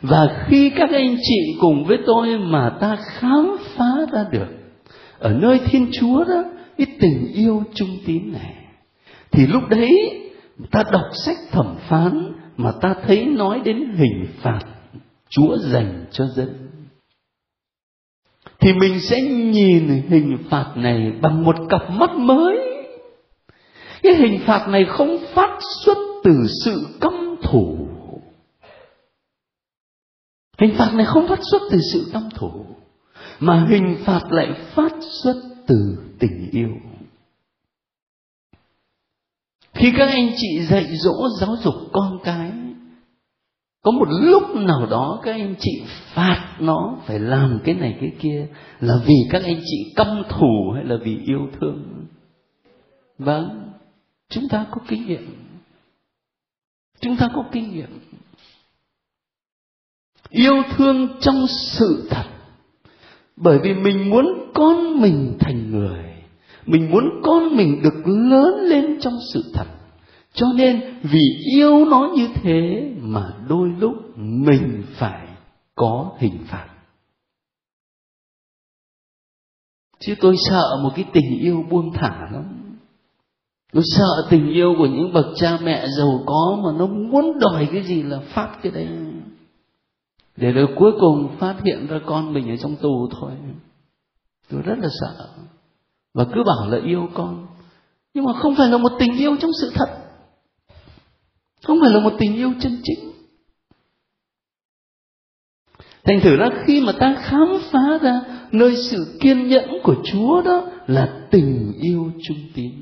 Và 0.01 0.47
khi 0.49 0.71
các 0.77 0.91
anh 0.93 1.17
chị 1.23 1.57
cùng 1.61 1.85
với 1.85 1.99
tôi 2.07 2.39
mà 2.39 2.79
ta 2.81 2.97
khám 2.97 3.57
phá 3.77 3.93
ra 4.13 4.25
được, 4.33 4.49
ở 5.19 5.33
nơi 5.33 5.61
thiên 5.65 5.91
chúa 5.93 6.25
đó, 6.25 6.45
cái 6.77 6.87
tình 7.01 7.33
yêu 7.35 7.65
trung 7.75 7.99
tín 8.07 8.33
này, 8.33 8.55
thì 9.31 9.47
lúc 9.47 9.63
đấy 9.69 10.21
ta 10.71 10.85
đọc 10.93 11.07
sách 11.25 11.37
thẩm 11.51 11.77
phán 11.89 12.33
mà 12.57 12.73
ta 12.81 12.95
thấy 13.07 13.25
nói 13.25 13.61
đến 13.65 13.95
hình 13.95 14.27
phạt 14.43 14.61
chúa 15.29 15.57
dành 15.59 16.07
cho 16.13 16.27
dân. 16.27 16.69
Thì 18.61 18.73
mình 18.73 19.01
sẽ 19.01 19.21
nhìn 19.23 19.89
hình 19.89 20.39
phạt 20.51 20.73
này 20.77 21.13
bằng 21.23 21.45
một 21.45 21.57
cặp 21.69 21.91
mắt 21.91 22.11
mới. 22.15 22.59
Cái 24.03 24.15
hình 24.15 24.41
phạt 24.47 24.69
này 24.69 24.85
không 24.89 25.19
phát 25.35 25.59
xuất 25.85 25.99
từ 26.25 26.47
sự 26.65 26.87
căm 27.01 27.37
thù, 27.43 27.89
hình 30.59 30.75
phạt 30.79 30.91
này 30.95 31.07
không 31.07 31.29
phát 31.29 31.39
xuất 31.51 31.63
từ 31.71 31.79
sự 31.93 32.11
căm 32.13 32.29
thù, 32.35 32.67
mà 33.41 33.67
hình 33.71 33.97
phạt 34.05 34.21
lại 34.31 34.49
phát 34.75 34.93
xuất 35.01 35.35
từ 35.67 35.97
tình 36.19 36.49
yêu. 36.53 36.69
Khi 39.75 39.93
các 39.99 40.09
anh 40.09 40.33
chị 40.37 40.67
dạy 40.71 40.87
dỗ 40.97 41.29
giáo 41.41 41.57
dục 41.63 41.75
con 41.93 42.19
cái 42.25 42.48
có 43.89 43.93
một 43.93 44.09
lúc 44.11 44.57
nào 44.57 44.87
đó 44.91 45.21
các 45.23 45.33
anh 45.33 45.55
chị 45.59 45.83
phạt 46.15 46.57
nó 46.61 46.97
phải 47.07 47.19
làm 47.19 47.59
cái 47.65 47.75
này 47.75 47.97
cái 48.01 48.13
kia 48.21 48.47
là 48.81 48.95
vì 49.07 49.15
các 49.31 49.43
anh 49.45 49.61
chị 49.65 49.93
căm 49.97 50.23
thù 50.29 50.73
hay 50.75 50.85
là 50.85 50.97
vì 51.05 51.19
yêu 51.27 51.49
thương? 51.61 52.07
Vâng 53.19 53.73
chúng 54.29 54.49
ta 54.49 54.67
có 54.71 54.81
kinh 54.89 55.07
nghiệm. 55.07 55.35
Chúng 57.01 57.17
ta 57.17 57.29
có 57.35 57.45
kinh 57.53 57.71
nghiệm. 57.71 58.01
Yêu 60.31 60.63
thương 60.77 61.09
trong 61.21 61.47
sự 61.49 62.09
thật. 62.11 62.25
Bởi 63.37 63.59
vì 63.63 63.75
mình 63.75 64.11
muốn 64.11 64.51
con 64.55 65.01
mình 65.01 65.37
thành 65.41 65.71
người. 65.71 66.05
Mình 66.67 66.91
muốn 66.91 67.05
con 67.23 67.57
mình 67.57 67.83
được 67.83 68.07
lớn 68.07 68.55
lên 68.61 69.01
trong 69.01 69.15
sự 69.33 69.53
thật 69.55 69.67
cho 70.33 70.47
nên 70.57 70.99
vì 71.03 71.45
yêu 71.57 71.85
nó 71.85 72.11
như 72.17 72.29
thế 72.43 72.91
mà 73.01 73.33
đôi 73.49 73.69
lúc 73.79 73.95
mình 74.17 74.83
phải 74.93 75.29
có 75.75 76.13
hình 76.19 76.39
phạt. 76.47 76.69
Chứ 80.01 80.15
tôi 80.21 80.37
sợ 80.51 80.63
một 80.83 80.91
cái 80.97 81.05
tình 81.13 81.39
yêu 81.41 81.65
buông 81.71 81.93
thả 81.93 82.29
lắm. 82.33 82.79
Tôi 83.73 83.83
sợ 83.97 84.27
tình 84.31 84.49
yêu 84.53 84.75
của 84.79 84.87
những 84.87 85.13
bậc 85.13 85.27
cha 85.37 85.59
mẹ 85.63 85.87
giàu 85.99 86.23
có 86.27 86.59
mà 86.65 86.79
nó 86.79 86.87
muốn 86.87 87.39
đòi 87.39 87.69
cái 87.73 87.83
gì 87.83 88.03
là 88.03 88.21
phát 88.35 88.59
cái 88.63 88.73
đấy. 88.73 88.89
Để 90.37 90.53
rồi 90.53 90.69
cuối 90.77 90.93
cùng 91.01 91.37
phát 91.39 91.57
hiện 91.65 91.87
ra 91.87 92.01
con 92.07 92.33
mình 92.33 92.51
ở 92.51 92.57
trong 92.57 92.77
tù 92.77 93.09
thôi. 93.21 93.33
Tôi 94.51 94.63
rất 94.63 94.79
là 94.79 94.89
sợ. 95.01 95.29
Và 96.15 96.25
cứ 96.25 96.43
bảo 96.47 96.71
là 96.71 96.79
yêu 96.85 97.09
con. 97.15 97.47
Nhưng 98.15 98.25
mà 98.25 98.33
không 98.33 98.55
phải 98.57 98.69
là 98.69 98.79
một 98.79 98.93
tình 98.99 99.17
yêu 99.19 99.37
trong 99.41 99.51
sự 99.61 99.73
thật 99.75 100.08
không 101.65 101.79
phải 101.81 101.91
là 101.91 102.01
một 102.01 102.13
tình 102.19 102.37
yêu 102.37 102.53
chân 102.61 102.77
chính. 102.83 102.99
Thành 106.05 106.21
thử 106.21 106.37
ra 106.37 106.49
khi 106.65 106.81
mà 106.81 106.93
ta 106.93 107.17
khám 107.21 107.49
phá 107.71 107.99
ra 108.03 108.21
nơi 108.53 108.77
sự 108.77 109.19
kiên 109.21 109.49
nhẫn 109.49 109.69
của 109.83 109.95
chúa 110.05 110.43
đó 110.43 110.71
là 110.87 111.09
tình 111.31 111.73
yêu 111.81 112.11
trung 112.23 112.39
tín, 112.55 112.73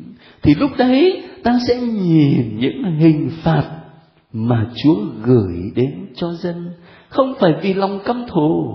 thì 0.42 0.54
lúc 0.54 0.70
đấy 0.78 1.22
ta 1.42 1.58
sẽ 1.68 1.80
nhìn 1.80 2.58
những 2.58 2.82
hình 2.98 3.30
phạt 3.42 3.70
mà 4.32 4.70
chúa 4.76 4.96
gửi 5.22 5.54
đến 5.74 6.06
cho 6.16 6.32
dân. 6.32 6.70
Không 7.08 7.34
phải 7.40 7.52
vì 7.62 7.74
lòng 7.74 8.00
căm 8.04 8.26
thù, 8.28 8.66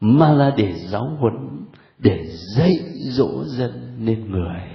mà 0.00 0.32
là 0.32 0.54
để 0.56 0.72
giáo 0.72 1.16
huấn, 1.20 1.34
để 1.98 2.24
dạy 2.56 2.76
dỗ 3.10 3.44
dân 3.44 3.96
nên 3.98 4.30
người. 4.30 4.73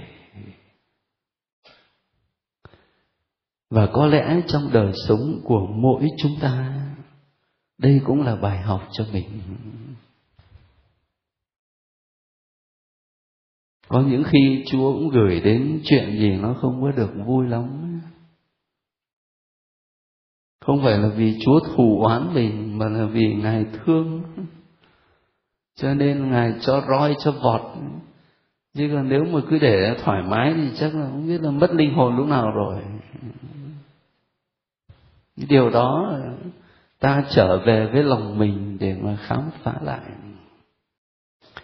Và 3.70 3.86
có 3.92 4.06
lẽ 4.06 4.40
trong 4.46 4.72
đời 4.72 4.92
sống 5.08 5.40
của 5.44 5.66
mỗi 5.66 6.06
chúng 6.22 6.32
ta, 6.40 6.76
đây 7.78 8.00
cũng 8.04 8.22
là 8.22 8.36
bài 8.36 8.58
học 8.58 8.88
cho 8.92 9.04
mình. 9.12 9.40
Có 13.88 14.00
những 14.00 14.22
khi 14.24 14.64
chúa 14.66 14.92
cũng 14.92 15.08
gửi 15.08 15.40
đến 15.40 15.80
chuyện 15.84 16.18
gì 16.18 16.30
nó 16.30 16.54
không 16.60 16.82
có 16.82 16.90
được 16.90 17.10
vui 17.26 17.46
lắm. 17.46 18.00
Không 20.60 20.82
phải 20.82 20.98
là 20.98 21.08
vì 21.16 21.38
chúa 21.44 21.60
thù 21.60 22.02
oán 22.02 22.34
mình, 22.34 22.78
mà 22.78 22.88
là 22.88 23.06
vì 23.06 23.34
ngài 23.34 23.64
thương. 23.72 24.22
Cho 25.74 25.94
nên 25.94 26.30
ngài 26.30 26.54
cho 26.60 26.84
roi, 26.88 27.14
cho 27.24 27.32
vọt. 27.32 27.60
Chứ 28.74 28.88
còn 28.92 29.08
nếu 29.08 29.24
mà 29.24 29.40
cứ 29.50 29.58
để 29.58 29.96
thoải 30.04 30.22
mái 30.22 30.54
thì 30.56 30.70
chắc 30.74 30.94
là 30.94 31.06
không 31.10 31.26
biết 31.26 31.40
là 31.40 31.50
mất 31.50 31.70
linh 31.70 31.94
hồn 31.94 32.16
lúc 32.16 32.28
nào 32.28 32.50
rồi 32.50 32.82
điều 35.48 35.70
đó 35.70 36.18
ta 37.00 37.24
trở 37.30 37.58
về 37.58 37.88
với 37.92 38.02
lòng 38.02 38.38
mình 38.38 38.76
để 38.80 38.96
mà 39.02 39.16
khám 39.16 39.50
phá 39.62 39.74
lại. 39.82 40.00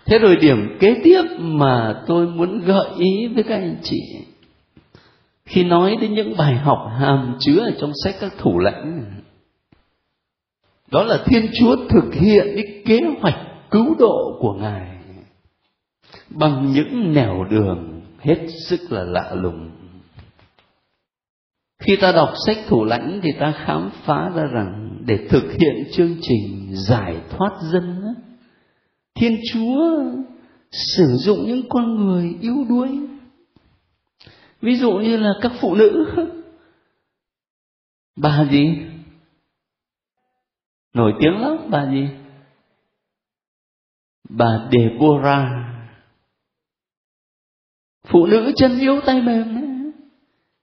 Thế 0.06 0.18
rồi 0.18 0.36
điểm 0.36 0.76
kế 0.80 1.00
tiếp 1.04 1.22
mà 1.38 2.02
tôi 2.06 2.26
muốn 2.26 2.60
gợi 2.60 2.86
ý 2.98 3.26
với 3.34 3.42
các 3.42 3.54
anh 3.54 3.76
chị, 3.82 4.00
khi 5.44 5.64
nói 5.64 5.96
đến 6.00 6.14
những 6.14 6.36
bài 6.36 6.54
học 6.54 6.78
hàm 6.98 7.36
chứa 7.40 7.58
ở 7.58 7.70
trong 7.80 7.92
sách 8.04 8.14
các 8.20 8.32
thủ 8.38 8.58
lãnh, 8.58 9.04
đó 10.90 11.02
là 11.02 11.18
thiên 11.26 11.46
chúa 11.60 11.76
thực 11.88 12.14
hiện 12.14 12.46
cái 12.54 12.82
kế 12.86 13.00
hoạch 13.20 13.38
cứu 13.70 13.94
độ 13.98 14.38
của 14.40 14.52
ngài 14.52 14.96
bằng 16.30 16.72
những 16.72 17.12
nẻo 17.12 17.44
đường 17.50 18.00
hết 18.18 18.46
sức 18.68 18.80
là 18.90 19.02
lạ 19.02 19.34
lùng 19.34 19.70
khi 21.78 21.96
ta 22.00 22.12
đọc 22.12 22.32
sách 22.46 22.56
thủ 22.68 22.84
lãnh 22.84 23.20
thì 23.22 23.30
ta 23.40 23.52
khám 23.66 23.90
phá 24.04 24.30
ra 24.34 24.44
rằng 24.44 24.98
để 25.06 25.18
thực 25.30 25.52
hiện 25.52 25.84
chương 25.92 26.16
trình 26.22 26.70
giải 26.72 27.16
thoát 27.30 27.50
dân 27.72 28.14
thiên 29.14 29.40
chúa 29.52 30.04
sử 30.70 31.06
dụng 31.06 31.46
những 31.46 31.62
con 31.68 31.96
người 31.96 32.36
yếu 32.40 32.64
đuối. 32.68 33.00
Ví 34.60 34.76
dụ 34.76 34.92
như 34.92 35.16
là 35.16 35.30
các 35.42 35.52
phụ 35.60 35.74
nữ. 35.74 36.06
Bà 38.16 38.46
gì? 38.50 38.66
Nổi 40.94 41.12
tiếng 41.20 41.40
lắm, 41.40 41.56
bà 41.70 41.90
gì? 41.90 42.08
Bà 44.28 44.68
Deborah. 44.72 45.48
Phụ 48.04 48.26
nữ 48.26 48.52
chân 48.56 48.78
yếu 48.78 49.00
tay 49.06 49.22
mềm 49.22 49.54
đấy 49.54 49.92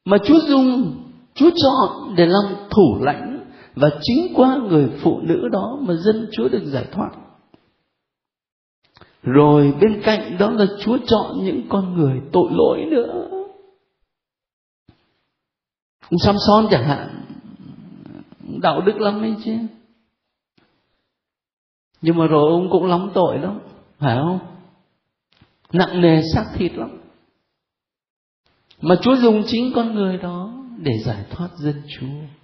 mà 0.05 0.17
Chúa 0.25 0.39
dùng 0.39 1.02
Chúa 1.33 1.49
chọn 1.55 2.15
để 2.15 2.25
làm 2.25 2.55
thủ 2.69 2.97
lãnh 3.01 3.51
và 3.75 3.89
chính 4.01 4.33
qua 4.35 4.57
người 4.69 4.89
phụ 5.01 5.19
nữ 5.21 5.47
đó 5.51 5.77
mà 5.81 5.93
dân 5.93 6.29
Chúa 6.31 6.49
được 6.49 6.63
giải 6.65 6.85
thoát. 6.91 7.11
Rồi 9.23 9.73
bên 9.81 10.01
cạnh 10.05 10.37
đó 10.39 10.49
là 10.49 10.65
Chúa 10.79 10.97
chọn 11.07 11.45
những 11.45 11.61
con 11.69 11.97
người 11.97 12.21
tội 12.31 12.49
lỗi 12.51 12.85
nữa. 12.91 13.29
Ông 16.09 16.19
Samson 16.19 16.67
chẳng 16.71 16.83
hạn, 16.83 17.25
đạo 18.61 18.81
đức 18.81 18.95
lắm 18.95 19.21
ấy 19.21 19.35
chứ. 19.45 19.53
Nhưng 22.01 22.17
mà 22.17 22.27
rồi 22.27 22.51
ông 22.51 22.69
cũng 22.71 22.85
lắm 22.85 23.09
tội 23.13 23.39
lắm, 23.39 23.59
phải 23.99 24.17
không? 24.17 24.39
Nặng 25.71 26.01
nề 26.01 26.21
xác 26.33 26.45
thịt 26.55 26.71
lắm. 26.73 26.89
Mà 28.81 28.95
Chúa 29.01 29.15
dùng 29.15 29.43
chính 29.47 29.71
con 29.75 29.95
người 29.95 30.17
đó 30.17 30.62
để 30.77 30.91
giải 31.05 31.25
thoát 31.29 31.49
dân 31.57 31.81
Chúa 31.87 32.43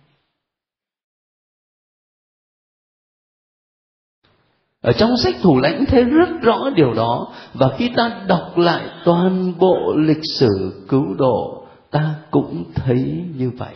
ở 4.81 4.93
trong 4.93 5.17
sách 5.17 5.35
thủ 5.41 5.59
lãnh 5.59 5.85
thấy 5.85 6.03
rất 6.03 6.29
rõ 6.41 6.69
điều 6.75 6.93
đó, 6.93 7.33
và 7.53 7.75
khi 7.77 7.91
ta 7.95 8.25
đọc 8.27 8.57
lại 8.57 8.87
toàn 9.05 9.53
bộ 9.59 9.93
lịch 9.97 10.23
sử 10.39 10.83
cứu 10.87 11.13
độ, 11.17 11.67
ta 11.91 12.15
cũng 12.31 12.63
thấy 12.75 13.25
như 13.35 13.51
vậy. 13.57 13.75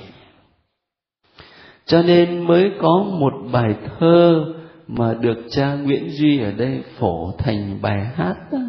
Cho 1.86 2.02
nên 2.02 2.48
mới 2.48 2.72
có 2.82 3.06
một 3.20 3.34
bài 3.52 3.76
thơ 4.00 4.46
mà 4.88 5.14
được 5.14 5.38
cha 5.50 5.76
Nguyễn 5.76 6.10
Duy 6.10 6.40
ở 6.40 6.52
đây 6.52 6.84
phổ 7.00 7.32
thành 7.38 7.82
bài 7.82 8.06
hát 8.16 8.36
đó. 8.52 8.60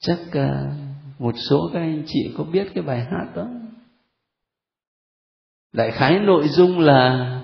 chắc 0.00 0.18
à, 0.32 0.64
một 1.18 1.34
số 1.50 1.70
các 1.72 1.80
anh 1.80 2.02
chị 2.06 2.20
có 2.38 2.44
biết 2.44 2.68
cái 2.74 2.84
bài 2.84 3.00
hát 3.10 3.26
đó? 3.36 3.46
Đại 5.72 5.90
khái 5.90 6.18
nội 6.18 6.48
dung 6.48 6.78
là 6.78 7.34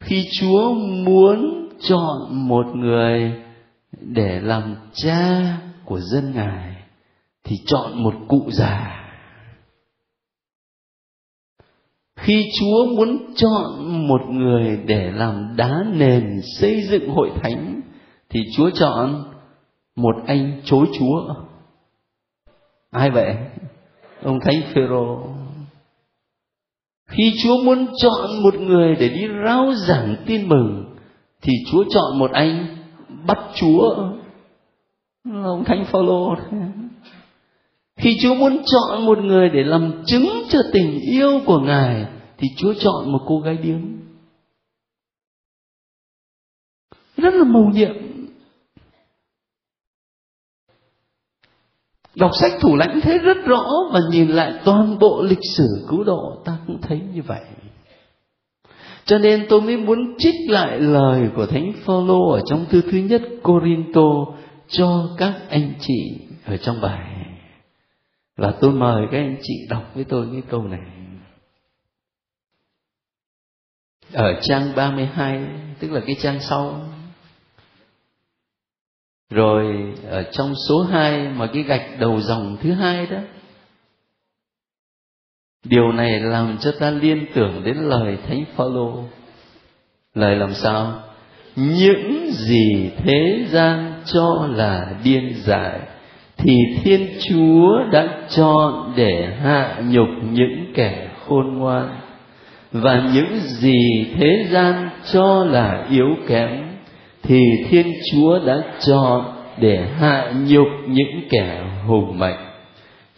khi 0.00 0.28
Chúa 0.40 0.72
muốn 1.04 1.68
chọn 1.80 2.48
một 2.48 2.66
người 2.74 3.32
để 4.00 4.40
làm 4.40 4.76
cha 4.92 5.42
của 5.84 6.00
dân 6.00 6.32
Ngài, 6.34 6.76
thì 7.44 7.56
chọn 7.66 8.02
một 8.02 8.14
cụ 8.28 8.50
già. 8.50 8.98
Khi 12.16 12.50
chúa 12.60 12.86
muốn 12.96 13.34
chọn 13.36 14.08
một 14.08 14.20
người 14.28 14.76
để 14.86 15.10
làm 15.10 15.56
đá 15.56 15.84
nền 15.92 16.40
xây 16.58 16.82
dựng 16.82 17.10
hội 17.10 17.30
thánh, 17.42 17.80
thì 18.28 18.40
chúa 18.56 18.70
chọn 18.74 19.24
một 19.96 20.16
anh 20.26 20.60
chối 20.64 20.86
chúa. 20.98 21.34
Ai 22.90 23.10
vậy? 23.10 23.36
Ông 24.22 24.40
thánh 24.40 24.62
phêrô 24.74 25.31
khi 27.12 27.32
chúa 27.42 27.62
muốn 27.64 27.86
chọn 27.96 28.42
một 28.42 28.54
người 28.54 28.96
để 28.96 29.08
đi 29.08 29.28
rao 29.46 29.72
giảng 29.74 30.16
tin 30.26 30.48
mừng 30.48 30.84
thì 31.42 31.52
chúa 31.70 31.84
chọn 31.90 32.18
một 32.18 32.30
anh 32.30 32.76
bắt 33.26 33.38
chúa 33.54 33.94
ông 35.44 35.64
thánh 35.64 35.84
phaolô 35.84 36.36
khi 37.96 38.18
Chúa 38.22 38.34
muốn 38.34 38.62
chọn 38.66 39.06
một 39.06 39.18
người 39.18 39.48
để 39.48 39.64
làm 39.64 40.02
chứng 40.06 40.28
cho 40.48 40.58
tình 40.72 41.00
yêu 41.00 41.40
của 41.46 41.58
Ngài 41.58 42.06
thì 42.38 42.48
Chúa 42.56 42.74
chọn 42.74 43.12
một 43.12 43.20
cô 43.26 43.40
gái 43.40 43.56
điếm. 43.56 43.78
Rất 47.16 47.34
là 47.34 47.44
mầu 47.44 47.64
nhiệm. 47.64 48.11
Đọc 52.14 52.30
sách 52.40 52.52
thủ 52.60 52.76
lãnh 52.76 53.00
thấy 53.00 53.18
rất 53.18 53.36
rõ 53.44 53.64
và 53.92 54.00
nhìn 54.10 54.28
lại 54.28 54.52
toàn 54.64 54.98
bộ 54.98 55.22
lịch 55.22 55.44
sử 55.56 55.86
cứu 55.88 56.04
độ, 56.04 56.42
ta 56.44 56.56
cũng 56.66 56.80
thấy 56.80 57.00
như 57.14 57.22
vậy. 57.22 57.40
Cho 59.04 59.18
nên 59.18 59.46
tôi 59.48 59.60
mới 59.60 59.76
muốn 59.76 60.14
trích 60.18 60.50
lại 60.50 60.80
lời 60.80 61.30
của 61.36 61.46
Thánh 61.46 61.72
Phaolô 61.84 62.30
ở 62.30 62.40
trong 62.46 62.66
thư 62.70 62.82
thứ 62.82 62.98
nhất 62.98 63.22
Corinto 63.42 64.26
cho 64.68 65.08
các 65.18 65.34
anh 65.50 65.72
chị 65.80 66.18
ở 66.44 66.56
trong 66.56 66.80
bài. 66.80 67.12
Và 68.36 68.54
tôi 68.60 68.72
mời 68.72 69.06
các 69.12 69.18
anh 69.18 69.36
chị 69.42 69.54
đọc 69.70 69.90
với 69.94 70.04
tôi 70.04 70.26
cái 70.32 70.42
câu 70.48 70.62
này. 70.62 70.80
Ở 74.12 74.40
trang 74.42 74.72
32 74.76 75.46
tức 75.78 75.90
là 75.90 76.00
cái 76.06 76.16
trang 76.20 76.40
sau 76.40 76.80
rồi, 79.34 79.94
ở 80.10 80.22
trong 80.22 80.54
số 80.68 80.82
2 80.82 81.28
mà 81.28 81.46
cái 81.46 81.62
gạch 81.62 81.86
đầu 81.98 82.20
dòng 82.20 82.56
thứ 82.62 82.72
hai 82.72 83.06
đó, 83.06 83.18
điều 85.64 85.92
này 85.92 86.20
làm 86.20 86.56
cho 86.60 86.72
ta 86.80 86.90
liên 86.90 87.26
tưởng 87.34 87.62
đến 87.64 87.76
lời 87.76 88.16
thánh 88.28 88.44
phaolô. 88.56 89.04
Lời 90.14 90.36
làm 90.36 90.54
sao? 90.54 90.92
Những 91.56 92.30
gì 92.32 92.90
thế 92.96 93.46
gian 93.50 93.92
cho 94.04 94.48
là 94.50 94.94
điên 95.04 95.34
dại, 95.44 95.80
thì 96.36 96.52
thiên 96.82 97.08
chúa 97.28 97.84
đã 97.92 98.08
chọn 98.28 98.92
để 98.96 99.36
hạ 99.42 99.82
nhục 99.88 100.08
những 100.30 100.72
kẻ 100.74 101.08
khôn 101.26 101.58
ngoan. 101.58 102.00
Và 102.72 103.10
những 103.14 103.38
gì 103.38 104.06
thế 104.14 104.46
gian 104.50 104.90
cho 105.12 105.44
là 105.44 105.86
yếu 105.90 106.08
kém 106.28 106.71
thì 107.22 107.40
thiên 107.68 107.92
chúa 108.12 108.38
đã 108.46 108.62
chọn 108.86 109.24
để 109.58 109.86
hạ 109.98 110.32
nhục 110.48 110.68
những 110.88 111.20
kẻ 111.30 111.64
hùng 111.86 112.18
mạnh. 112.18 112.48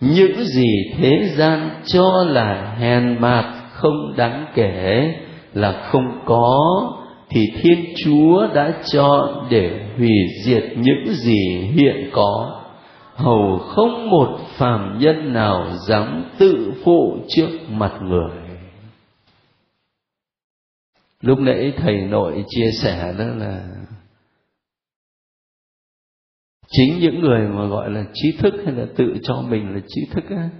Những 0.01 0.45
gì 0.45 0.93
thế 0.97 1.29
gian 1.37 1.71
cho 1.85 2.25
là 2.29 2.75
hèn 2.79 3.21
mạt 3.21 3.45
không 3.73 4.15
đáng 4.17 4.47
kể 4.55 5.15
là 5.55 5.73
không 5.73 6.21
có, 6.25 6.61
thì 7.31 7.41
thiên 7.63 7.85
chúa 8.05 8.47
đã 8.55 8.73
chọn 8.93 9.47
để 9.51 9.81
hủy 9.97 10.17
diệt 10.45 10.65
những 10.77 11.15
gì 11.15 11.59
hiện 11.75 12.11
có. 12.13 12.61
Hầu 13.15 13.59
không 13.59 14.11
một 14.11 14.39
phàm 14.57 14.99
nhân 14.99 15.33
nào 15.33 15.67
dám 15.89 16.25
tự 16.39 16.73
phụ 16.85 17.17
trước 17.29 17.49
mặt 17.71 17.93
người. 18.03 18.31
Lúc 21.21 21.39
nãy 21.39 21.73
thầy 21.77 21.97
nội 21.97 22.45
chia 22.49 22.71
sẻ 22.83 23.15
đó 23.19 23.25
là 23.39 23.61
chính 26.77 26.99
những 27.01 27.21
người 27.21 27.49
mà 27.49 27.67
gọi 27.67 27.91
là 27.91 28.05
trí 28.15 28.33
thức 28.39 28.55
hay 28.65 28.75
là 28.75 28.87
tự 28.97 29.15
cho 29.23 29.43
mình 29.49 29.75
là 29.75 29.81
trí 29.89 30.01
thức 30.11 30.25
á, 30.31 30.51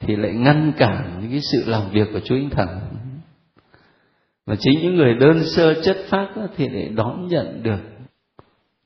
thì 0.00 0.16
lại 0.16 0.34
ngăn 0.34 0.72
cản 0.76 1.18
những 1.20 1.30
cái 1.30 1.40
sự 1.40 1.64
làm 1.66 1.90
việc 1.90 2.08
của 2.12 2.20
Chúa 2.20 2.34
Thánh 2.34 2.50
Thần. 2.50 2.68
Và 4.46 4.56
chính 4.58 4.80
những 4.82 4.96
người 4.96 5.14
đơn 5.14 5.44
sơ 5.44 5.82
chất 5.82 5.96
phác 6.08 6.28
thì 6.56 6.68
lại 6.68 6.88
đón 6.88 7.28
nhận 7.28 7.62
được 7.62 7.80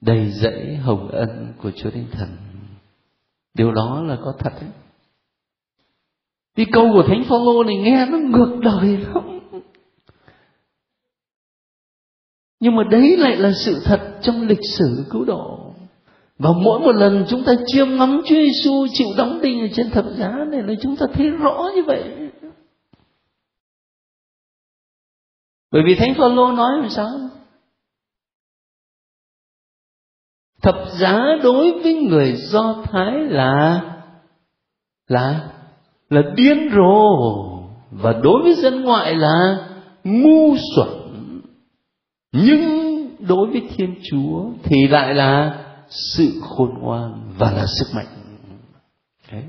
đầy 0.01 0.31
dẫy 0.31 0.77
hồng 0.77 1.09
ân 1.09 1.53
của 1.63 1.71
Chúa 1.71 1.91
Thánh 1.91 2.07
Thần. 2.13 2.29
Điều 3.55 3.73
đó 3.73 4.03
là 4.03 4.17
có 4.25 4.33
thật 4.39 4.53
đấy. 4.61 4.71
Cái 6.57 6.67
câu 6.73 6.91
của 6.93 7.03
Thánh 7.03 7.25
Phaolô 7.29 7.65
này 7.65 7.77
nghe 7.77 8.07
nó 8.07 8.19
ngược 8.19 8.59
đời 8.63 8.97
lắm. 8.97 9.41
Nhưng 12.61 12.77
mà 12.77 12.83
đấy 12.91 13.17
lại 13.17 13.37
là 13.37 13.53
sự 13.53 13.81
thật 13.85 14.19
trong 14.23 14.47
lịch 14.47 14.65
sử 14.79 15.05
cứu 15.11 15.25
độ 15.25 15.68
và 16.39 16.51
mỗi 16.65 16.81
một 16.81 16.93
lần 16.93 17.25
chúng 17.29 17.45
ta 17.45 17.53
chiêm 17.67 17.97
ngắm 17.97 18.23
Chúa 18.25 18.35
Giêsu 18.35 18.87
chịu 18.93 19.09
đóng 19.17 19.41
đinh 19.43 19.61
ở 19.61 19.67
trên 19.73 19.91
thập 19.91 20.05
giá 20.17 20.31
này, 20.51 20.63
là 20.63 20.75
chúng 20.83 20.97
ta 20.97 21.07
thấy 21.13 21.31
rõ 21.31 21.71
như 21.75 21.83
vậy. 21.87 22.31
Bởi 25.71 25.83
vì 25.87 25.95
Thánh 25.95 26.15
Phaolô 26.15 26.53
nói 26.53 26.79
làm 26.81 26.89
sao? 26.89 27.09
Thập 30.63 30.75
giá 31.01 31.25
đối 31.43 31.83
với 31.83 31.95
người 31.95 32.33
Do 32.37 32.83
Thái 32.85 33.13
là 33.13 33.83
là 35.09 35.53
là 36.11 36.23
điên 36.37 36.71
rồ 36.75 37.19
và 37.91 38.13
đối 38.13 38.43
với 38.43 38.55
dân 38.55 38.83
ngoại 38.83 39.15
là 39.15 39.69
ngu 40.05 40.57
xuẩn. 40.77 40.89
Nhưng 42.33 42.89
đối 43.19 43.51
với 43.51 43.69
Thiên 43.77 43.95
Chúa 44.11 44.45
thì 44.63 44.89
lại 44.89 45.15
là 45.15 45.65
sự 45.91 46.41
khôn 46.43 46.79
ngoan 46.81 47.33
và 47.39 47.51
là 47.51 47.67
sức 47.67 47.87
mạnh. 47.95 48.07
Đấy. 49.33 49.45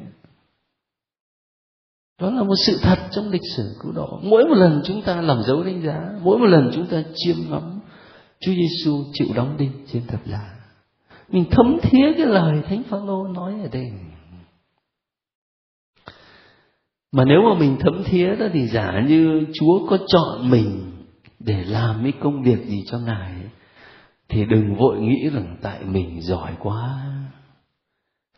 đó 2.21 2.29
là 2.29 2.43
một 2.43 2.55
sự 2.65 2.79
thật 2.81 2.99
trong 3.11 3.29
lịch 3.29 3.41
sử 3.55 3.75
cứu 3.81 3.91
độ 3.91 4.19
mỗi 4.23 4.45
một 4.45 4.55
lần 4.55 4.81
chúng 4.85 5.01
ta 5.01 5.21
làm 5.21 5.37
dấu 5.47 5.63
đánh 5.63 5.81
giá, 5.85 6.19
mỗi 6.21 6.37
một 6.37 6.45
lần 6.45 6.71
chúng 6.73 6.87
ta 6.87 7.03
chiêm 7.15 7.35
ngắm 7.49 7.79
Chúa 8.39 8.51
Giêsu 8.51 9.03
chịu 9.13 9.27
đóng 9.35 9.57
đinh 9.57 9.71
trên 9.91 10.07
thập 10.07 10.27
giá. 10.27 10.55
Mình 11.29 11.45
thấm 11.51 11.77
thía 11.81 12.13
cái 12.17 12.25
lời 12.25 12.61
Thánh 12.67 12.83
Phaolô 12.83 13.27
nói 13.27 13.53
ở 13.63 13.67
đây. 13.71 13.91
Mà 17.11 17.23
nếu 17.25 17.41
mà 17.41 17.59
mình 17.59 17.77
thấm 17.79 18.03
thía 18.05 18.35
đó 18.35 18.45
thì 18.53 18.67
giả 18.67 18.91
như 19.07 19.45
Chúa 19.53 19.87
có 19.89 19.97
chọn 20.07 20.49
mình 20.49 20.91
để 21.39 21.63
làm 21.63 21.99
cái 22.03 22.13
công 22.19 22.43
việc 22.43 22.65
gì 22.65 22.83
cho 22.91 22.99
Ngài 22.99 23.35
thì 24.29 24.45
đừng 24.45 24.75
vội 24.75 24.99
nghĩ 24.99 25.29
rằng 25.29 25.57
tại 25.61 25.83
mình 25.83 26.21
giỏi 26.21 26.51
quá, 26.59 27.01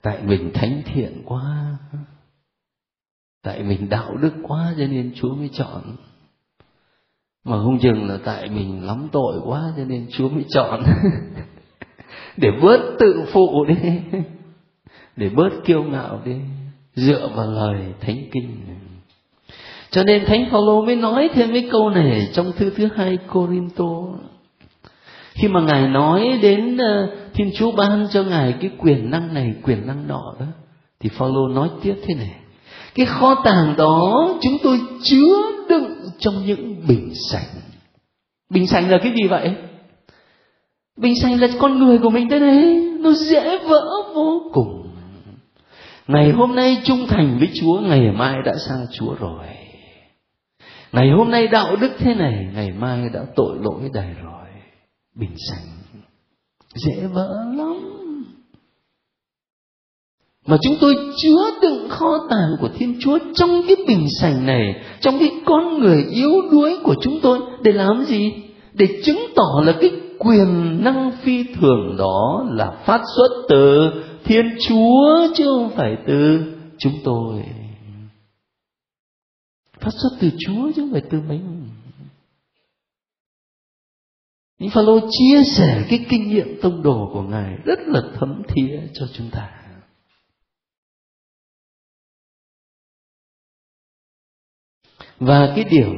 tại 0.02 0.24
mình 0.24 0.52
thánh 0.54 0.82
thiện 0.86 1.22
quá, 1.26 1.78
tại 3.44 3.64
mình 3.64 3.90
đạo 3.90 4.18
đức 4.18 4.34
quá 4.44 4.74
cho 4.78 4.88
nên 4.88 5.12
chúa 5.16 5.36
mới 5.36 5.50
chọn. 5.54 5.82
Mà 7.44 7.58
không 7.58 7.80
chừng 7.80 8.08
là 8.08 8.18
tại 8.26 8.50
mình 8.50 8.86
lắm 8.86 9.08
tội 9.12 9.40
quá 9.46 9.74
cho 9.78 9.84
nên 9.86 10.08
chúa 10.12 10.30
mới 10.30 10.46
chọn. 10.50 10.84
Để 12.38 12.50
bớt 12.62 12.80
tự 13.00 13.24
phụ 13.34 13.66
đi, 13.66 13.76
để 15.16 15.30
bớt 15.30 15.50
kiêu 15.66 15.84
ngạo 15.84 16.22
đi, 16.26 16.36
dựa 16.96 17.30
vào 17.36 17.52
lời 17.52 17.94
thánh 18.00 18.18
kinh. 18.32 18.58
Cho 19.92 20.04
nên 20.04 20.26
thánh 20.26 20.46
phaolô 20.52 20.86
mới 20.86 20.96
nói 20.96 21.30
thêm 21.34 21.54
cái 21.54 21.70
câu 21.72 21.90
này 21.90 22.30
trong 22.34 22.52
thư 22.52 22.70
thứ 22.70 22.90
hai 22.96 23.18
corinto 23.18 23.86
khi 25.34 25.48
mà 25.48 25.62
ngài 25.62 25.88
nói 25.88 26.40
đến 26.42 26.78
ờ, 26.78 27.08
thiên 27.34 27.52
chúa 27.56 27.72
ban 27.72 28.08
cho 28.12 28.24
ngài 28.24 28.54
cái 28.62 28.72
quyền 28.78 29.10
năng 29.10 29.34
này, 29.34 29.54
quyền 29.64 29.88
năng 29.88 30.08
nọ 30.08 30.36
đó, 30.40 30.46
thì 31.00 31.10
phaolô 31.10 31.48
nói 31.48 31.70
tiếp 31.82 31.96
thế 32.08 32.14
này. 32.14 32.36
Cái 32.96 33.06
kho 33.06 33.36
tàng 33.44 33.74
đó 33.78 34.28
chúng 34.42 34.58
tôi 34.64 34.80
chứa 35.04 35.52
đựng 35.70 35.96
trong 36.20 36.46
những 36.46 36.88
bình 36.88 37.14
sành. 37.30 37.48
Bình 38.50 38.68
sành 38.68 38.90
là 38.90 38.98
cái 39.04 39.14
gì 39.16 39.28
vậy? 39.28 39.56
Bình 40.98 41.16
sành 41.22 41.42
là 41.42 41.48
con 41.60 41.80
người 41.80 41.98
của 41.98 42.10
mình 42.10 42.30
thế 42.30 42.40
này, 42.40 42.62
nó 43.00 43.12
dễ 43.12 43.58
vỡ 43.58 43.86
vô 44.16 44.42
cùng. 44.54 44.88
Ngày 46.08 46.32
hôm 46.32 46.56
nay 46.56 46.78
trung 46.84 47.08
thành 47.08 47.38
với 47.40 47.50
chúa, 47.62 47.80
ngày 47.80 48.12
mai 48.12 48.36
đã 48.46 48.54
xa 48.68 48.76
chúa 48.92 49.16
rồi. 49.20 49.46
Ngày 50.92 51.10
hôm 51.10 51.32
nay 51.32 51.48
đạo 51.48 51.76
đức 51.76 51.92
thế 52.00 52.16
này, 52.16 52.48
ngày 52.54 52.72
mai 52.72 53.10
đã 53.14 53.20
tội 53.36 53.58
lỗi 53.62 53.90
đầy 53.94 54.08
rồi 54.24 54.41
bình 55.16 55.36
sành. 55.50 55.68
Dễ 56.76 57.08
vỡ 57.08 57.46
lắm. 57.58 57.76
Mà 60.46 60.58
chúng 60.62 60.76
tôi 60.82 60.96
chứa 61.18 61.60
đựng 61.62 61.90
kho 61.90 62.28
tàng 62.30 62.50
của 62.62 62.70
thiên 62.76 62.98
chúa 63.00 63.20
trong 63.36 63.62
cái 63.68 63.76
bình 63.88 64.08
sành 64.20 64.46
này, 64.46 64.84
trong 65.02 65.20
cái 65.20 65.32
con 65.46 65.80
người 65.80 66.04
yếu 66.04 66.32
đuối 66.52 66.78
của 66.84 66.96
chúng 67.02 67.20
tôi, 67.22 67.40
để 67.62 67.72
làm 67.72 68.04
gì? 68.06 68.34
Để 68.74 69.02
chứng 69.04 69.20
tỏ 69.36 69.62
là 69.66 69.78
cái 69.82 69.92
quyền 70.20 70.84
năng 70.84 71.12
phi 71.22 71.44
thường 71.44 71.96
đó 71.98 72.46
là 72.52 72.72
phát 72.86 73.02
xuất 73.16 73.46
từ 73.50 73.92
thiên 74.24 74.46
chúa 74.68 75.28
chứ 75.36 75.46
không 75.46 75.70
phải 75.76 75.98
từ 76.08 76.42
chúng 76.78 76.94
tôi. 77.04 77.44
Phát 79.80 79.92
xuất 79.92 80.10
từ 80.22 80.30
chúa 80.40 80.72
chứ 80.76 80.82
không 80.82 80.92
phải 80.92 81.04
từ 81.10 81.22
mình. 81.30 81.70
Nhưng 84.62 84.70
Phaolô 84.70 85.00
chia 85.10 85.44
sẻ 85.44 85.86
cái 85.90 86.06
kinh 86.10 86.30
nghiệm 86.30 86.62
tông 86.62 86.84
đồ 86.84 87.10
của 87.14 87.22
Ngài 87.22 87.56
rất 87.66 87.80
là 87.86 88.02
thấm 88.20 88.42
thía 88.48 88.80
cho 88.94 89.08
chúng 89.14 89.30
ta. 89.32 89.50
Và 95.20 95.54
cái 95.56 95.64
điểm 95.64 95.96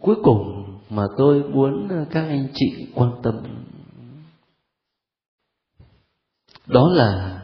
cuối 0.00 0.16
cùng 0.22 0.64
mà 0.90 1.02
tôi 1.18 1.42
muốn 1.42 1.88
các 2.10 2.22
anh 2.28 2.48
chị 2.54 2.86
quan 2.94 3.10
tâm 3.22 3.34
đó 6.66 6.88
là 6.92 7.40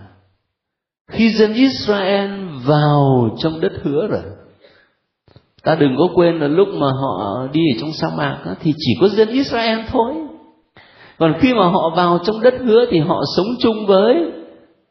khi 1.11 1.33
dân 1.33 1.55
Israel 1.55 2.31
vào 2.65 3.31
trong 3.39 3.61
đất 3.61 3.73
hứa 3.83 4.07
rồi 4.07 4.23
ta 5.63 5.75
đừng 5.75 5.97
có 5.99 6.09
quên 6.15 6.39
là 6.39 6.49
lúc 6.49 6.69
mà 6.69 6.87
họ 6.87 7.47
đi 7.53 7.61
ở 7.75 7.81
trong 7.81 7.93
sa 7.93 8.09
mạc 8.17 8.43
đó, 8.47 8.55
thì 8.61 8.73
chỉ 8.77 8.97
có 9.01 9.09
dân 9.09 9.29
Israel 9.29 9.79
thôi 9.89 10.28
còn 11.19 11.35
khi 11.39 11.55
mà 11.55 11.69
họ 11.69 11.93
vào 11.97 12.19
trong 12.25 12.41
đất 12.41 12.55
hứa 12.65 12.87
thì 12.91 12.99
họ 12.99 13.23
sống 13.37 13.47
chung 13.61 13.87
với 13.87 14.33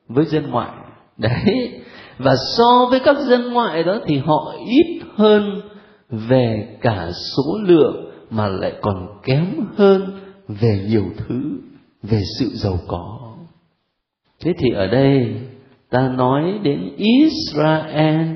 với 0.07 0.25
dân 0.25 0.51
ngoại. 0.51 0.71
Đấy. 1.17 1.81
Và 2.17 2.35
so 2.57 2.87
với 2.89 2.99
các 2.99 3.17
dân 3.19 3.53
ngoại 3.53 3.83
đó 3.83 3.97
thì 4.05 4.17
họ 4.17 4.53
ít 4.65 5.01
hơn 5.15 5.61
về 6.09 6.77
cả 6.81 7.11
số 7.11 7.57
lượng 7.61 8.11
mà 8.29 8.47
lại 8.47 8.73
còn 8.81 9.07
kém 9.23 9.45
hơn 9.77 10.19
về 10.47 10.85
nhiều 10.87 11.05
thứ, 11.17 11.41
về 12.03 12.21
sự 12.39 12.45
giàu 12.53 12.79
có. 12.87 13.19
Thế 14.43 14.53
thì 14.57 14.69
ở 14.75 14.87
đây 14.87 15.35
ta 15.89 16.07
nói 16.17 16.59
đến 16.63 16.95
israel 16.97 18.27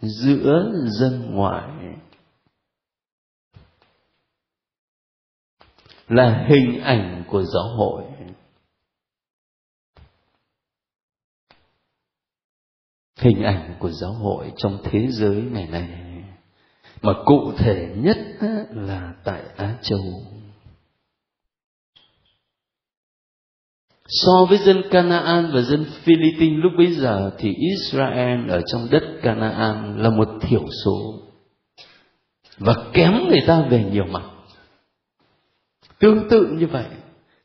giữa 0.00 0.72
dân 0.86 1.12
ngoại. 1.30 1.68
Là 6.08 6.46
hình 6.48 6.80
ảnh 6.80 7.24
của 7.28 7.42
giáo 7.42 7.68
hội 7.76 8.02
hình 13.26 13.42
ảnh 13.42 13.74
của 13.78 13.90
giáo 13.90 14.12
hội 14.12 14.52
trong 14.56 14.78
thế 14.84 15.06
giới 15.10 15.42
ngày 15.42 15.66
nay, 15.66 15.88
mà 17.02 17.12
cụ 17.24 17.52
thể 17.58 17.94
nhất 17.96 18.16
là 18.70 19.14
tại 19.24 19.42
Á 19.56 19.74
Châu. 19.82 20.00
So 24.08 24.32
với 24.48 24.58
dân 24.58 24.82
Canaan 24.90 25.50
và 25.54 25.60
dân 25.60 25.86
Philippines 26.02 26.62
lúc 26.62 26.72
bấy 26.78 26.92
giờ 26.92 27.30
thì 27.38 27.54
Israel 27.54 28.50
ở 28.50 28.62
trong 28.66 28.88
đất 28.90 29.02
Canaan 29.22 29.98
là 29.98 30.10
một 30.10 30.28
thiểu 30.40 30.64
số 30.84 31.22
và 32.58 32.74
kém 32.92 33.12
người 33.28 33.40
ta 33.46 33.66
về 33.70 33.84
nhiều 33.92 34.04
mặt. 34.04 34.35
Tương 36.00 36.28
tự 36.28 36.46
như 36.58 36.66
vậy, 36.66 36.86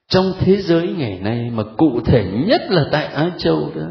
trong 0.08 0.34
thế 0.40 0.58
giới 0.62 0.88
ngày 0.88 1.20
nay 1.20 1.50
mà 1.50 1.64
cụ 1.78 2.02
thể 2.06 2.44
nhất 2.48 2.62
là 2.70 2.86
tại 2.92 3.06
Á 3.06 3.32
Châu 3.38 3.72
đó, 3.76 3.88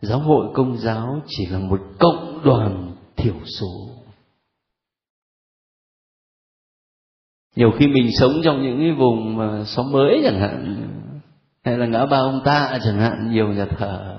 giáo 0.00 0.18
hội 0.18 0.46
công 0.54 0.76
giáo 0.76 1.22
chỉ 1.26 1.46
là 1.46 1.58
một 1.58 1.80
cộng 1.98 2.40
đoàn 2.44 2.92
thiểu 3.16 3.34
số. 3.58 3.88
Nhiều 7.56 7.70
khi 7.78 7.86
mình 7.86 8.10
sống 8.20 8.32
trong 8.44 8.62
những 8.62 8.78
cái 8.78 8.92
vùng 8.92 9.36
mà 9.36 9.64
xóm 9.64 9.92
mới 9.92 10.20
chẳng 10.24 10.40
hạn, 10.40 10.84
hay 11.64 11.78
là 11.78 11.86
ngã 11.86 12.06
ba 12.06 12.18
ông 12.18 12.40
ta 12.44 12.78
chẳng 12.84 12.98
hạn 12.98 13.30
nhiều 13.30 13.48
nhà 13.48 13.66
thờ 13.66 14.14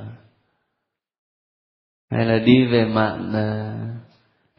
hay 2.09 2.25
là 2.25 2.39
đi 2.39 2.65
về 2.71 2.85
mạn 2.85 3.33
à, 3.33 3.77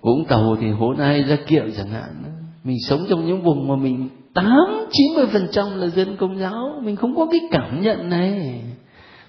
vũng 0.00 0.24
tàu 0.28 0.56
thì 0.60 0.70
hố 0.70 0.94
nay 0.94 1.22
ra 1.22 1.36
kiệu 1.46 1.64
chẳng 1.76 1.88
hạn 1.88 2.24
mình 2.64 2.76
sống 2.88 3.00
trong 3.08 3.26
những 3.26 3.42
vùng 3.42 3.68
mà 3.68 3.76
mình 3.76 4.08
tám, 4.36 4.88
chín 4.92 5.14
mươi 5.14 5.26
phần 5.32 5.48
trăm 5.52 5.78
là 5.78 5.86
dân 5.86 6.16
công 6.16 6.38
giáo. 6.38 6.80
Mình 6.82 6.96
không 6.96 7.16
có 7.16 7.26
cái 7.30 7.40
cảm 7.50 7.80
nhận 7.80 8.10
này. 8.10 8.62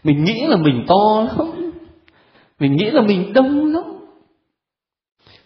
Mình 0.03 0.23
nghĩ 0.23 0.47
là 0.47 0.57
mình 0.57 0.85
to 0.87 1.23
lắm. 1.23 1.71
Mình 2.59 2.75
nghĩ 2.75 2.91
là 2.91 3.01
mình 3.01 3.33
đông 3.33 3.73
lắm. 3.73 3.83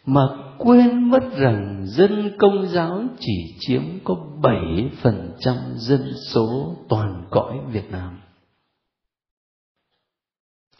Mà 0.05 0.22
quên 0.57 1.09
mất 1.09 1.24
rằng 1.38 1.84
dân 1.86 2.32
công 2.38 2.68
giáo 2.68 3.03
chỉ 3.20 3.55
chiếm 3.59 3.82
có 4.03 4.16
bảy 4.41 4.89
phần 5.01 5.32
trăm 5.39 5.55
dân 5.76 6.14
số 6.28 6.76
toàn 6.89 7.24
cõi 7.30 7.57
Việt 7.72 7.91
Nam. 7.91 8.20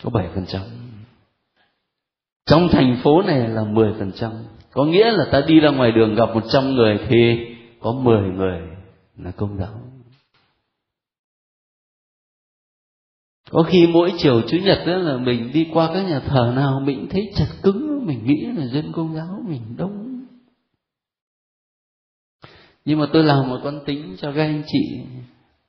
Có 0.04 0.10
bảy 0.10 0.28
phần 0.36 0.46
trăm. 0.46 0.62
Trong 2.46 2.68
thành 2.68 2.98
phố 3.04 3.22
này 3.22 3.48
là 3.50 3.62
10%. 3.62 4.32
Có 4.72 4.86
nghĩa 4.86 5.12
là 5.12 5.26
ta 5.32 5.42
đi 5.48 5.60
ra 5.60 5.70
ngoài 5.70 5.92
đường 5.92 6.16
gặp 6.16 6.36
100 6.36 6.76
người 6.76 7.00
thì 7.10 7.51
có 7.82 7.92
10 7.92 8.30
người 8.30 8.62
là 9.18 9.32
công 9.32 9.58
giáo. 9.58 9.92
có 13.52 13.64
khi 13.64 13.88
mỗi 13.88 14.14
chiều 14.18 14.42
chủ 14.42 14.58
nhật 14.58 14.78
đó 14.88 14.98
là 14.98 15.18
mình 15.18 15.52
đi 15.54 15.68
qua 15.74 15.92
các 15.94 16.02
nhà 16.02 16.20
thờ 16.20 16.54
nào, 16.56 16.80
mình 16.80 17.08
thấy 17.10 17.32
chặt 17.36 17.48
cứng, 17.64 18.06
mình 18.06 18.26
nghĩ 18.26 18.46
là 18.58 18.66
dân 18.66 18.92
công 18.92 19.16
giáo 19.16 19.44
mình 19.48 19.62
đông. 19.78 20.26
Nhưng 22.86 23.00
mà 23.00 23.06
tôi 23.14 23.24
làm 23.24 23.50
một 23.50 23.60
con 23.64 23.80
tính 23.86 24.16
cho 24.20 24.32
các 24.32 24.42
anh 24.42 24.64
chị 24.68 25.00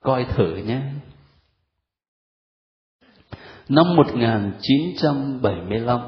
coi 0.01 0.25
thử 0.25 0.57
nhé. 0.57 0.81
Năm 3.69 3.97
1975 3.97 6.01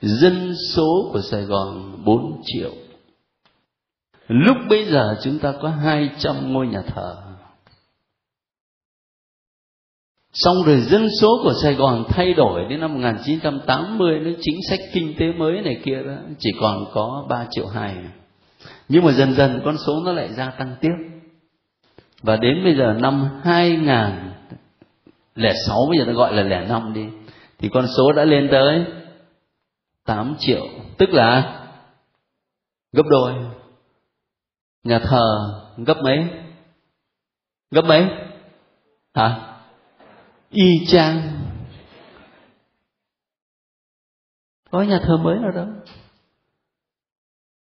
dân 0.00 0.54
số 0.74 1.10
của 1.12 1.20
Sài 1.20 1.42
Gòn 1.42 2.02
4 2.04 2.42
triệu 2.44 2.72
lúc 4.28 4.56
bây 4.68 4.84
giờ 4.84 5.16
chúng 5.22 5.38
ta 5.38 5.52
có 5.62 5.68
200 5.68 6.52
ngôi 6.52 6.66
nhà 6.66 6.82
thờ 6.94 7.16
Xong 10.32 10.56
rồi 10.66 10.80
dân 10.80 11.08
số 11.20 11.28
của 11.42 11.52
Sài 11.62 11.74
Gòn 11.74 12.04
thay 12.08 12.34
đổi 12.34 12.64
đến 12.68 12.80
năm 12.80 12.94
1980 12.94 14.20
nó 14.20 14.30
chính 14.40 14.56
sách 14.68 14.78
kinh 14.92 15.14
tế 15.18 15.32
mới 15.32 15.60
này 15.60 15.80
kia 15.84 16.02
đó 16.06 16.14
chỉ 16.38 16.50
còn 16.60 16.84
có 16.92 17.26
3 17.28 17.46
triệu 17.50 17.66
2. 17.66 17.94
Nhưng 18.88 19.04
mà 19.04 19.12
dần 19.12 19.34
dần 19.34 19.60
con 19.64 19.76
số 19.86 20.02
nó 20.04 20.12
lại 20.12 20.32
gia 20.32 20.50
tăng 20.50 20.76
tiếp. 20.80 20.92
Và 22.22 22.36
đến 22.36 22.64
bây 22.64 22.76
giờ 22.76 22.92
năm 22.92 23.28
2006 23.44 25.76
bây 25.90 25.98
giờ 25.98 26.04
nó 26.06 26.12
gọi 26.12 26.34
là 26.34 26.42
lẻ 26.42 26.66
năm 26.68 26.92
đi 26.94 27.04
thì 27.58 27.68
con 27.68 27.86
số 27.96 28.12
đã 28.12 28.24
lên 28.24 28.48
tới 28.50 28.84
8 30.06 30.36
triệu, 30.38 30.66
tức 30.98 31.10
là 31.10 31.60
gấp 32.92 33.04
đôi. 33.10 33.34
Nhà 34.86 34.98
thờ 34.98 35.60
gấp 35.76 35.96
mấy? 36.02 36.28
Gấp 37.70 37.82
mấy? 37.82 38.06
Hả? 39.14 39.56
y 40.50 40.86
chang 40.86 41.20
có 44.70 44.82
nhà 44.82 45.00
thờ 45.02 45.16
mới 45.16 45.38
nào 45.38 45.50
đâu 45.50 45.66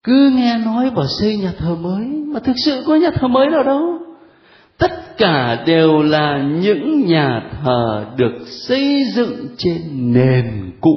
cứ 0.02 0.30
nghe 0.34 0.58
nói 0.58 0.90
bảo 0.90 1.06
xây 1.20 1.36
nhà 1.36 1.52
thờ 1.58 1.74
mới, 1.74 2.04
mà 2.06 2.40
thực 2.40 2.56
sự 2.64 2.84
có 2.86 2.94
nhà 2.96 3.10
thờ 3.14 3.28
mới 3.28 3.50
nào 3.50 3.62
đâu 3.62 3.98
tất 4.78 5.18
cả 5.18 5.64
đều 5.66 6.02
là 6.02 6.42
những 6.42 7.06
nhà 7.06 7.50
thờ 7.62 8.06
được 8.16 8.46
xây 8.46 9.04
dựng 9.14 9.48
trên 9.58 10.12
nền 10.12 10.72
cũ 10.80 10.96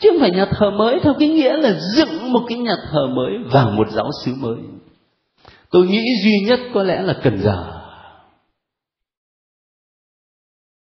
chứ 0.00 0.08
không 0.12 0.20
phải 0.20 0.30
nhà 0.30 0.46
thờ 0.50 0.70
mới, 0.70 1.00
theo 1.02 1.14
cái 1.18 1.28
nghĩa 1.28 1.56
là 1.56 1.78
dựng 1.96 2.32
một 2.32 2.40
cái 2.48 2.58
nhà 2.58 2.74
thờ 2.90 3.06
mới 3.06 3.32
và 3.52 3.70
một 3.70 3.90
giáo 3.90 4.10
xứ 4.24 4.32
mới. 4.40 4.56
Tôi 5.70 5.86
nghĩ 5.86 6.02
duy 6.24 6.32
nhất 6.46 6.60
có 6.74 6.82
lẽ 6.82 7.02
là 7.02 7.20
cần 7.22 7.38
giờ. 7.42 7.80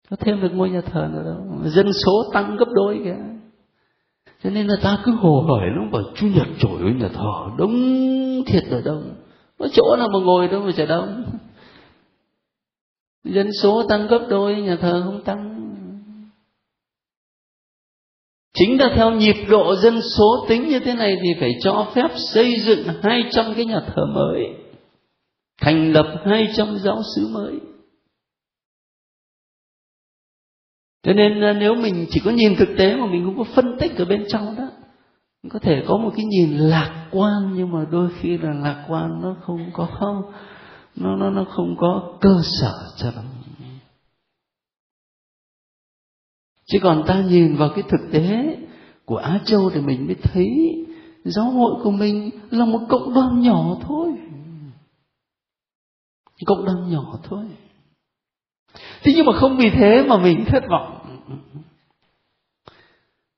Có 0.09 0.17
thêm 0.19 0.41
được 0.41 0.51
ngôi 0.53 0.69
nhà 0.69 0.81
thờ 0.81 1.09
nữa 1.13 1.23
đâu. 1.25 1.69
Dân 1.69 1.93
số 1.93 2.11
tăng 2.33 2.57
gấp 2.57 2.67
đôi 2.73 3.01
kìa. 3.03 3.17
Cho 4.43 4.49
nên 4.49 4.67
là 4.67 4.75
ta 4.83 4.97
cứ 5.05 5.11
hồ 5.11 5.45
hởi 5.47 5.69
lắm 5.69 5.91
bảo 5.91 6.01
chủ 6.15 6.27
nhật 6.27 6.47
trổi 6.59 6.81
ơi 6.81 6.93
nhà 6.93 7.09
thờ, 7.13 7.31
đông 7.57 7.73
thiệt 8.47 8.63
là 8.67 8.81
đông. 8.85 9.15
Có 9.59 9.67
chỗ 9.73 9.95
nào 9.97 10.07
mà 10.13 10.19
ngồi 10.19 10.47
đâu 10.47 10.61
mà 10.61 10.71
chả 10.77 10.85
đông. 10.85 11.23
Dân 13.23 13.49
số 13.61 13.83
tăng 13.89 14.07
gấp 14.07 14.19
đôi, 14.29 14.55
nhà 14.55 14.77
thờ 14.81 15.01
không 15.05 15.23
tăng 15.23 15.56
chính 18.59 18.79
là 18.79 18.93
theo 18.95 19.11
nhịp 19.11 19.35
độ 19.49 19.75
dân 19.75 20.01
số 20.17 20.45
tính 20.49 20.67
như 20.67 20.79
thế 20.79 20.93
này 20.93 21.15
thì 21.23 21.29
phải 21.39 21.51
cho 21.61 21.91
phép 21.95 22.07
xây 22.33 22.59
dựng 22.59 22.87
200 23.03 23.53
cái 23.55 23.65
nhà 23.65 23.79
thờ 23.87 24.05
mới, 24.15 24.43
thành 25.61 25.91
lập 25.91 26.21
200 26.25 26.77
giáo 26.77 27.01
sứ 27.15 27.27
mới. 27.27 27.59
Cho 31.03 31.13
nên 31.13 31.41
à, 31.41 31.53
nếu 31.53 31.75
mình 31.75 32.05
chỉ 32.09 32.21
có 32.25 32.31
nhìn 32.31 32.55
thực 32.55 32.69
tế 32.77 32.95
mà 32.95 33.05
mình 33.05 33.25
không 33.25 33.37
có 33.37 33.43
phân 33.43 33.77
tích 33.79 33.97
ở 33.97 34.05
bên 34.05 34.25
trong 34.29 34.55
đó 34.55 34.69
có 35.49 35.59
thể 35.59 35.83
có 35.87 35.97
một 35.97 36.11
cái 36.15 36.25
nhìn 36.25 36.57
lạc 36.57 37.07
quan, 37.11 37.53
nhưng 37.55 37.71
mà 37.71 37.85
đôi 37.91 38.09
khi 38.19 38.37
là 38.37 38.53
lạc 38.53 38.85
quan 38.89 39.21
nó 39.21 39.35
không 39.45 39.69
có 39.73 39.87
không, 39.99 40.21
nó 40.95 41.15
nó 41.15 41.29
nó 41.29 41.45
không 41.55 41.75
có 41.77 42.17
cơ 42.21 42.35
sở 42.59 42.73
cho 42.97 43.11
lắm. 43.15 43.25
Chứ 46.71 46.79
còn 46.81 47.03
ta 47.07 47.21
nhìn 47.21 47.55
vào 47.55 47.69
cái 47.75 47.83
thực 47.89 48.11
tế 48.11 48.57
của 49.05 49.17
Á 49.17 49.39
Châu 49.45 49.69
thì 49.69 49.81
mình 49.81 50.05
mới 50.05 50.15
thấy 50.15 50.47
giáo 51.23 51.45
hội 51.45 51.71
của 51.83 51.91
mình 51.91 52.29
là 52.49 52.65
một 52.65 52.79
cộng 52.89 53.13
đoàn 53.13 53.39
nhỏ 53.41 53.77
thôi. 53.81 54.13
Cộng 56.45 56.65
đoàn 56.65 56.89
nhỏ 56.89 57.19
thôi. 57.23 57.45
Thế 59.03 59.13
nhưng 59.15 59.25
mà 59.25 59.33
không 59.33 59.57
vì 59.57 59.69
thế 59.69 60.03
mà 60.07 60.17
mình 60.17 60.45
thất 60.45 60.63
vọng. 60.69 60.93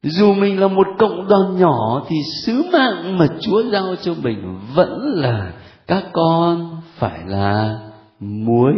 Dù 0.04 0.34
mình 0.34 0.60
là 0.60 0.68
một 0.68 0.88
cộng 1.00 1.28
đoàn 1.28 1.58
nhỏ 1.60 2.06
thì 2.08 2.16
sứ 2.46 2.64
mạng 2.74 3.18
mà 3.18 3.28
chúa 3.42 3.64
giao 3.72 3.96
cho 3.96 4.14
mình 4.24 4.60
vẫn 4.76 5.00
là 5.02 5.54
các 5.88 6.04
con 6.14 6.82
phải 6.98 7.20
là 7.26 7.80
muối 8.20 8.74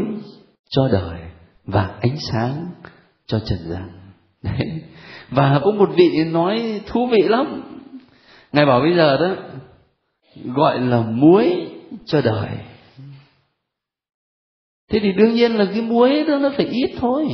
cho 0.69 0.87
đời 0.91 1.19
và 1.65 1.95
ánh 2.01 2.17
sáng 2.31 2.67
cho 3.25 3.39
trần 3.39 3.59
gian 3.69 4.00
đấy. 4.43 4.81
Và 5.29 5.61
có 5.63 5.71
một 5.71 5.89
vị 5.95 6.23
nói 6.23 6.81
thú 6.85 7.07
vị 7.07 7.21
lắm. 7.27 7.63
Ngài 8.51 8.65
bảo 8.65 8.79
bây 8.79 8.95
giờ 8.95 9.17
đó, 9.17 9.35
gọi 10.45 10.79
là 10.79 11.01
muối 11.01 11.67
cho 12.05 12.21
đời. 12.21 12.49
Thế 14.89 14.99
thì 14.99 15.11
đương 15.11 15.33
nhiên 15.33 15.51
là 15.51 15.65
cái 15.73 15.81
muối 15.81 16.23
đó 16.23 16.37
nó 16.37 16.49
phải 16.57 16.65
ít 16.65 16.91
thôi. 16.99 17.27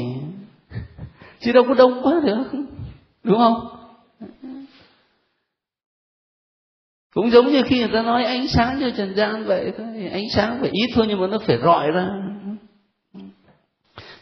Chứ 1.39 1.51
đâu 1.51 1.63
có 1.67 1.73
đông 1.73 1.99
quá 2.03 2.13
được. 2.25 2.43
Đúng 3.23 3.37
không? 3.37 3.67
Cũng 7.13 7.31
giống 7.31 7.47
như 7.47 7.61
khi 7.65 7.79
người 7.79 7.89
ta 7.93 8.01
nói 8.01 8.23
ánh 8.23 8.47
sáng 8.47 8.77
cho 8.79 8.89
trần 8.97 9.15
gian 9.15 9.45
vậy 9.45 9.71
thôi. 9.77 10.09
Ánh 10.11 10.29
sáng 10.35 10.57
phải 10.61 10.69
ít 10.69 10.87
thôi 10.95 11.05
nhưng 11.09 11.21
mà 11.21 11.27
nó 11.27 11.37
phải 11.39 11.57
rọi 11.63 11.91
ra. 11.91 12.07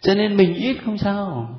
Cho 0.01 0.15
nên 0.15 0.37
mình 0.37 0.53
ít 0.53 0.77
không 0.85 0.97
sao 0.97 1.49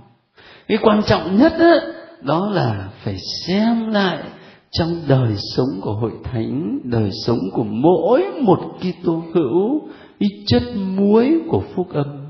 cái 0.69 0.79
quan 0.83 1.03
trọng 1.07 1.37
nhất 1.37 1.53
đó, 1.59 1.75
đó 2.21 2.51
là 2.53 2.89
phải 3.05 3.17
xem 3.47 3.91
lại 3.91 4.23
trong 4.71 4.89
đời 5.09 5.35
sống 5.37 5.81
của 5.81 5.93
hội 5.93 6.13
thánh 6.25 6.79
đời 6.85 7.11
sống 7.27 7.39
của 7.53 7.65
mỗi 7.65 8.25
một 8.41 8.59
Kitô 8.81 9.23
hữu 9.35 9.89
cái 10.21 10.29
chất 10.47 10.63
muối 10.77 11.41
của 11.49 11.63
phúc 11.75 11.89
âm 11.93 12.27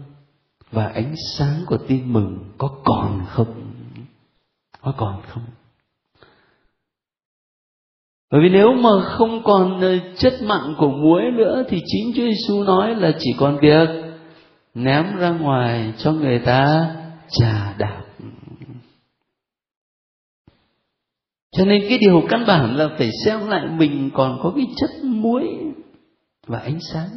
và 0.70 0.87
ánh 0.87 1.14
sáng 1.37 1.57
của 1.66 1.78
tin 1.89 2.12
mừng 2.12 2.39
có 2.59 2.68
còn 2.84 3.20
không? 3.28 3.55
Có 4.80 4.93
còn 4.97 5.22
không? 5.28 5.43
Bởi 8.32 8.41
vì 8.43 8.49
nếu 8.49 8.72
mà 8.72 8.91
không 9.05 9.43
còn 9.45 9.80
ờ, 9.80 9.99
chất 10.18 10.32
mặn 10.43 10.74
của 10.78 10.89
muối 10.89 11.22
nữa 11.32 11.64
thì 11.68 11.82
chính 11.87 12.12
Chúa 12.16 12.22
Giêsu 12.22 12.64
nói 12.64 12.95
là 12.95 13.12
chỉ 13.18 13.34
còn 13.39 13.59
việc 13.62 13.89
ném 14.74 15.16
ra 15.16 15.30
ngoài 15.30 15.93
cho 15.99 16.12
người 16.12 16.39
ta 16.39 16.91
trà 17.30 17.74
đạp. 17.78 18.06
Cho 21.57 21.65
nên 21.65 21.83
cái 21.89 21.99
điều 21.99 22.23
căn 22.29 22.45
bản 22.47 22.77
là 22.77 22.89
phải 22.99 23.11
xem 23.25 23.49
lại 23.49 23.69
mình 23.79 24.11
còn 24.15 24.39
có 24.43 24.53
cái 24.57 24.67
chất 24.77 24.91
muối 25.05 25.49
và 26.47 26.59
ánh 26.59 26.79
sáng. 26.93 27.09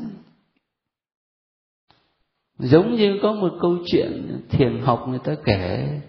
Giống 2.60 2.96
như 2.96 3.20
có 3.22 3.34
một 3.34 3.54
câu 3.62 3.78
chuyện 3.86 4.42
thiền 4.50 4.82
học 4.82 5.06
người 5.08 5.20
ta 5.20 5.36
kể 5.46 6.02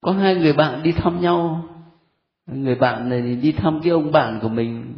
có 0.00 0.12
hai 0.12 0.34
người 0.34 0.52
bạn 0.52 0.82
đi 0.82 0.92
thăm 0.92 1.20
nhau. 1.20 1.68
Người 2.46 2.74
bạn 2.74 3.08
này 3.08 3.22
đi 3.22 3.52
thăm 3.52 3.80
cái 3.82 3.90
ông 3.90 4.12
bạn 4.12 4.38
của 4.42 4.48
mình. 4.48 4.94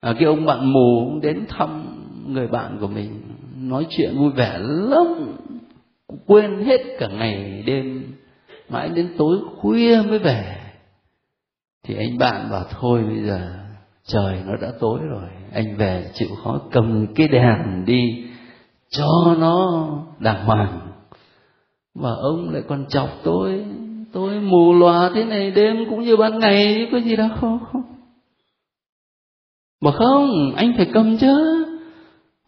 À, 0.00 0.12
cái 0.18 0.24
ông 0.24 0.46
bạn 0.46 0.72
mù 0.72 1.20
đến 1.22 1.44
thăm 1.48 1.96
người 2.26 2.48
bạn 2.48 2.78
của 2.80 2.88
mình. 2.88 3.20
Nói 3.56 3.86
chuyện 3.90 4.18
vui 4.18 4.30
vẻ 4.30 4.58
lắm 4.62 5.06
quên 6.26 6.64
hết 6.64 6.80
cả 6.98 7.08
ngày 7.08 7.62
đêm 7.66 7.99
mãi 8.70 8.88
đến 8.88 9.14
tối 9.18 9.38
khuya 9.56 10.02
mới 10.08 10.18
về. 10.18 10.56
Thì 11.84 11.94
anh 11.96 12.18
bạn 12.18 12.50
bảo, 12.50 12.64
thôi 12.70 13.02
bây 13.08 13.22
giờ 13.26 13.56
trời 14.04 14.42
nó 14.46 14.56
đã 14.60 14.72
tối 14.80 15.00
rồi, 15.02 15.28
anh 15.52 15.76
về 15.76 16.10
chịu 16.14 16.28
khó 16.44 16.60
cầm 16.72 17.06
cái 17.14 17.28
đèn 17.28 17.84
đi 17.86 18.26
cho 18.88 19.36
nó 19.38 19.88
đàng 20.18 20.44
hoàng. 20.44 20.80
Và 21.94 22.10
ông 22.10 22.50
lại 22.50 22.62
còn 22.68 22.86
chọc, 22.88 23.08
tôi 23.22 23.64
tôi 24.12 24.40
mù 24.40 24.72
lòa 24.72 25.10
thế 25.14 25.24
này, 25.24 25.50
đêm 25.50 25.76
cũng 25.90 26.00
như 26.00 26.16
ban 26.16 26.38
ngày 26.38 26.88
có 26.92 26.98
gì 26.98 27.16
đâu. 27.16 27.58
Mà 29.80 29.90
không, 29.92 30.52
anh 30.56 30.72
phải 30.76 30.86
cầm 30.92 31.18
chứ 31.18 31.59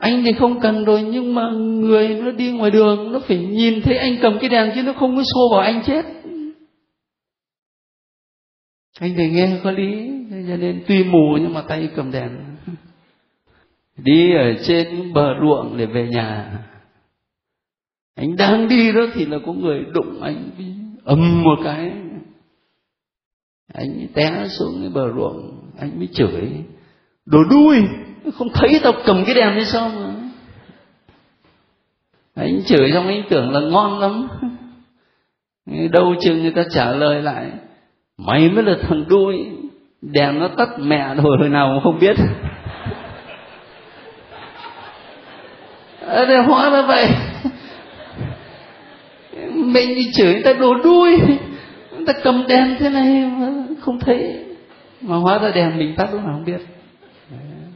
anh 0.03 0.23
thì 0.25 0.33
không 0.33 0.61
cần 0.61 0.85
rồi, 0.85 1.03
nhưng 1.03 1.35
mà 1.35 1.51
người 1.81 2.09
nó 2.09 2.31
đi 2.31 2.53
ngoài 2.53 2.71
đường, 2.71 3.13
nó 3.13 3.21
phải 3.29 3.39
nhìn 3.39 3.83
thấy 3.83 3.97
anh 3.97 4.17
cầm 4.23 4.39
cái 4.41 4.51
đèn 4.51 4.73
chứ 4.75 4.83
nó 4.83 4.93
không 4.93 5.17
có 5.17 5.23
xô 5.35 5.49
vào 5.53 5.61
anh 5.61 5.83
chết. 5.87 6.07
Anh 9.01 9.15
thì 9.17 9.31
nghe 9.31 9.61
có 9.65 9.71
lý, 9.71 10.11
cho 10.31 10.57
nên 10.57 10.85
tuy 10.89 11.05
mù 11.05 11.37
nhưng 11.41 11.55
mà 11.55 11.63
tay 11.63 11.89
cầm 11.97 12.11
đèn. 12.13 12.31
Đi 13.97 14.35
ở 14.35 14.55
trên 14.67 15.13
bờ 15.13 15.35
ruộng 15.41 15.77
để 15.77 15.87
về 15.87 16.09
nhà. 16.09 16.59
Anh 18.15 18.37
đang 18.37 18.69
đi 18.69 18.93
đó 18.93 19.01
thì 19.15 19.27
là 19.27 19.39
có 19.47 19.53
người 19.53 19.85
đụng 19.93 20.23
anh, 20.23 20.51
ầm 21.05 21.43
một 21.43 21.59
cái. 21.65 21.93
Anh 23.75 24.07
té 24.15 24.47
xuống 24.49 24.81
cái 24.81 24.91
bờ 24.95 25.13
ruộng, 25.17 25.61
anh 25.79 25.91
mới 25.99 26.09
chửi, 26.13 26.51
đồ 27.27 27.39
đuôi 27.51 27.77
không 28.31 28.49
thấy 28.55 28.81
tao 28.83 28.93
cầm 29.05 29.25
cái 29.27 29.35
đèn 29.35 29.53
hay 29.53 29.65
sao 29.65 29.89
mà. 29.89 30.15
Anh 32.35 32.63
chửi 32.67 32.93
xong 32.93 33.07
anh 33.07 33.23
tưởng 33.29 33.51
là 33.53 33.61
ngon 33.61 33.99
lắm. 33.99 34.29
Đâu 35.91 36.15
chừng 36.21 36.43
người 36.43 36.53
ta 36.53 36.63
trả 36.71 36.93
lời 36.93 37.23
lại 37.23 37.51
mày 38.19 38.49
mới 38.49 38.65
là 38.65 38.77
thằng 38.83 39.05
đuôi 39.09 39.47
đèn 40.03 40.39
nó 40.39 40.49
tắt 40.49 40.69
mẹ 40.79 41.15
rồi 41.15 41.37
hồi 41.39 41.49
nào 41.49 41.81
không 41.85 41.99
biết. 41.99 42.17
À, 46.07 46.45
hóa 46.47 46.71
ra 46.71 46.83
vậy. 46.83 47.09
Mình 49.53 49.99
chửi 50.15 50.33
người 50.33 50.43
ta 50.43 50.53
đồ 50.53 50.75
đuôi 50.75 51.19
người 51.97 52.07
ta 52.07 52.13
cầm 52.23 52.45
đèn 52.49 52.77
thế 52.79 52.89
này 52.89 53.31
mà 53.39 53.53
không 53.81 54.01
thấy. 54.01 54.45
Mà 55.01 55.17
hóa 55.17 55.39
ra 55.39 55.51
đèn 55.55 55.79
mình 55.79 55.95
tắt 55.97 56.09
lúc 56.13 56.25
nào 56.25 56.33
không 56.33 56.45
biết 56.45 56.61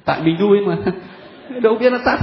tại 0.06 0.22
mình 0.22 0.36
nuôi 0.40 0.58
mà. 0.66 0.76
Đâu 1.62 1.74
biết 1.80 1.92
nó 1.92 1.98
tắt. 2.04 2.20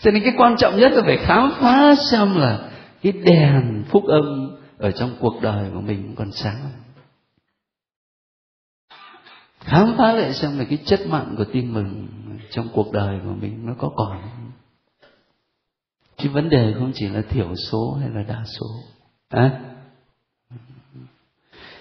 Cho 0.00 0.10
nên 0.10 0.22
cái 0.22 0.32
quan 0.36 0.56
trọng 0.58 0.76
nhất 0.76 0.92
là 0.92 1.02
phải 1.02 1.16
khám 1.16 1.52
phá 1.60 1.94
xem 2.10 2.36
là 2.36 2.70
cái 3.02 3.12
đèn 3.12 3.84
phúc 3.88 4.04
âm 4.06 4.56
ở 4.78 4.90
trong 4.90 5.10
cuộc 5.20 5.42
đời 5.42 5.70
của 5.74 5.80
mình 5.80 6.14
còn 6.16 6.32
sáng 6.32 6.70
khám 9.64 9.94
phá 9.98 10.12
lại 10.12 10.32
xem 10.34 10.58
là 10.58 10.64
cái 10.64 10.78
chất 10.84 11.00
mặn 11.08 11.34
của 11.38 11.44
tin 11.52 11.74
mừng 11.74 12.08
trong 12.50 12.68
cuộc 12.72 12.92
đời 12.92 13.18
của 13.24 13.34
mình 13.40 13.66
nó 13.66 13.72
có 13.78 13.90
còn 13.96 14.22
chứ 16.16 16.28
vấn 16.30 16.48
đề 16.48 16.74
không 16.78 16.92
chỉ 16.94 17.08
là 17.08 17.22
thiểu 17.22 17.54
số 17.54 17.98
hay 18.00 18.10
là 18.10 18.22
đa 18.22 18.44
số. 18.46 18.66
À? 19.28 19.60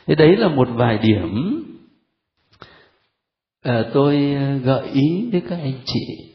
thế 0.05 0.16
đấy 0.16 0.38
là 0.38 0.47
một 0.47 0.68
vài 0.76 0.97
điểm 0.97 1.64
à, 3.62 3.84
tôi 3.93 4.36
ờ, 4.36 4.57
gợi 4.57 4.89
ý 4.93 5.30
với 5.32 5.41
các 5.49 5.59
anh 5.62 5.80
chị. 5.86 6.32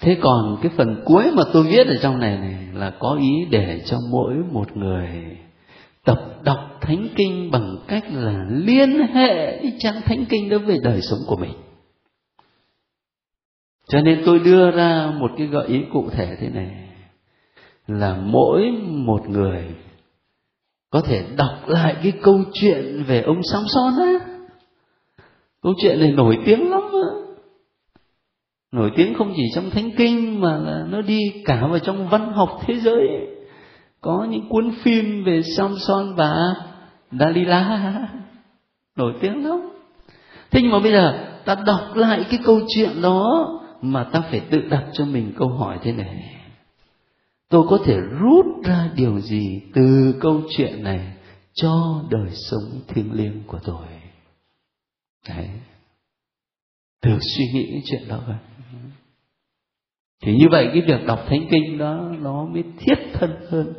Thế 0.00 0.16
còn 0.20 0.58
cái 0.62 0.72
phần 0.76 1.02
cuối 1.04 1.24
mà 1.36 1.42
tôi 1.52 1.62
viết 1.62 1.86
ở 1.86 1.96
trong 2.02 2.18
này 2.18 2.38
này 2.38 2.68
là 2.74 2.92
có 2.98 3.18
ý 3.20 3.46
để 3.50 3.82
cho 3.84 3.96
mỗi 4.10 4.34
một 4.52 4.76
người 4.76 5.08
tập 6.04 6.18
đọc 6.44 6.58
thánh 6.80 7.08
kinh 7.16 7.50
bằng 7.50 7.76
cách 7.88 8.04
là 8.12 8.46
liên 8.50 8.98
hệ 9.14 9.58
cái 9.62 9.72
trang 9.78 10.00
thánh 10.04 10.24
kinh 10.28 10.48
đối 10.48 10.58
với 10.58 10.78
đời 10.82 11.00
sống 11.02 11.18
của 11.26 11.36
mình. 11.36 11.52
Cho 13.88 14.00
nên 14.00 14.22
tôi 14.26 14.38
đưa 14.38 14.70
ra 14.70 15.12
một 15.18 15.30
cái 15.38 15.46
gợi 15.46 15.68
ý 15.68 15.80
cụ 15.92 16.10
thể 16.10 16.36
thế 16.40 16.48
này 16.48 16.70
là 17.86 18.16
mỗi 18.16 18.70
một 18.82 19.28
người 19.28 19.64
có 20.90 21.00
thể 21.00 21.24
đọc 21.36 21.68
lại 21.68 21.96
cái 22.02 22.12
câu 22.22 22.44
chuyện 22.52 23.04
về 23.06 23.22
ông 23.22 23.40
Samson 23.52 23.92
á 23.98 24.29
câu 25.62 25.74
chuyện 25.82 26.00
này 26.00 26.12
nổi 26.12 26.38
tiếng 26.44 26.70
lắm 26.70 26.80
đó. 26.92 27.04
nổi 28.72 28.90
tiếng 28.96 29.14
không 29.14 29.32
chỉ 29.36 29.42
trong 29.54 29.70
thánh 29.70 29.90
kinh 29.96 30.40
mà 30.40 30.56
là 30.56 30.86
nó 30.88 31.00
đi 31.00 31.18
cả 31.44 31.66
vào 31.66 31.78
trong 31.78 32.08
văn 32.08 32.32
học 32.32 32.60
thế 32.66 32.74
giới. 32.74 33.08
Có 34.00 34.26
những 34.30 34.48
cuốn 34.48 34.72
phim 34.82 35.24
về 35.24 35.42
Samson 35.56 36.14
và 36.14 36.54
Dalila. 37.12 38.08
Nổi 38.96 39.12
tiếng 39.20 39.46
lắm. 39.46 39.70
Thế 40.50 40.60
nhưng 40.62 40.72
mà 40.72 40.78
bây 40.78 40.92
giờ, 40.92 41.26
ta 41.44 41.54
đọc 41.66 41.94
lại 41.94 42.24
cái 42.30 42.40
câu 42.44 42.60
chuyện 42.68 43.02
đó 43.02 43.48
mà 43.82 44.04
ta 44.04 44.20
phải 44.20 44.40
tự 44.40 44.58
đặt 44.70 44.84
cho 44.92 45.04
mình 45.04 45.32
câu 45.38 45.48
hỏi 45.48 45.78
thế 45.82 45.92
này. 45.92 46.36
Tôi 47.48 47.66
có 47.68 47.78
thể 47.84 47.96
rút 48.20 48.46
ra 48.64 48.90
điều 48.96 49.20
gì 49.20 49.62
từ 49.74 50.14
câu 50.20 50.40
chuyện 50.56 50.82
này 50.82 51.12
cho 51.54 52.02
đời 52.10 52.30
sống 52.30 52.80
thiêng 52.88 53.12
liêng 53.12 53.42
của 53.46 53.58
tôi? 53.64 53.99
Đấy. 55.28 55.48
Thử 57.02 57.18
suy 57.36 57.44
nghĩ 57.54 57.68
cái 57.72 57.82
chuyện 57.84 58.08
đó 58.08 58.24
vậy 58.26 58.36
thì 60.22 60.32
như 60.32 60.46
vậy 60.50 60.68
cái 60.72 60.82
việc 60.82 61.06
đọc 61.06 61.24
thánh 61.28 61.46
kinh 61.50 61.78
đó 61.78 62.12
nó 62.20 62.44
mới 62.44 62.64
thiết 62.78 62.94
thân 63.12 63.30
hơn 63.48 63.74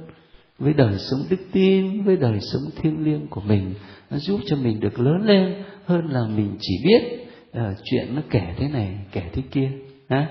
với 0.57 0.73
đời 0.73 0.97
sống 0.97 1.19
đức 1.29 1.39
tin 1.51 2.03
với 2.03 2.17
đời 2.17 2.39
sống 2.41 2.61
thiêng 2.75 3.03
liêng 3.03 3.27
của 3.27 3.41
mình. 3.41 3.73
Nó 4.09 4.17
giúp 4.17 4.39
cho 4.45 4.55
mình 4.55 4.79
được 4.79 4.99
lớn 4.99 5.21
lên 5.25 5.63
hơn 5.85 6.09
là 6.09 6.27
mình 6.27 6.55
chỉ 6.59 6.73
biết 6.85 7.27
uh, 7.49 7.77
chuyện 7.83 8.15
nó 8.15 8.21
kể 8.29 8.53
thế 8.57 8.67
này 8.67 8.97
kể 9.11 9.23
thế 9.33 9.41
kia. 9.51 9.71
Ha 10.09 10.27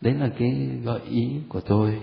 đấy 0.00 0.14
là 0.14 0.28
cái 0.38 0.68
gợi 0.84 1.00
ý 1.10 1.28
của 1.48 1.60
tôi. 1.60 2.00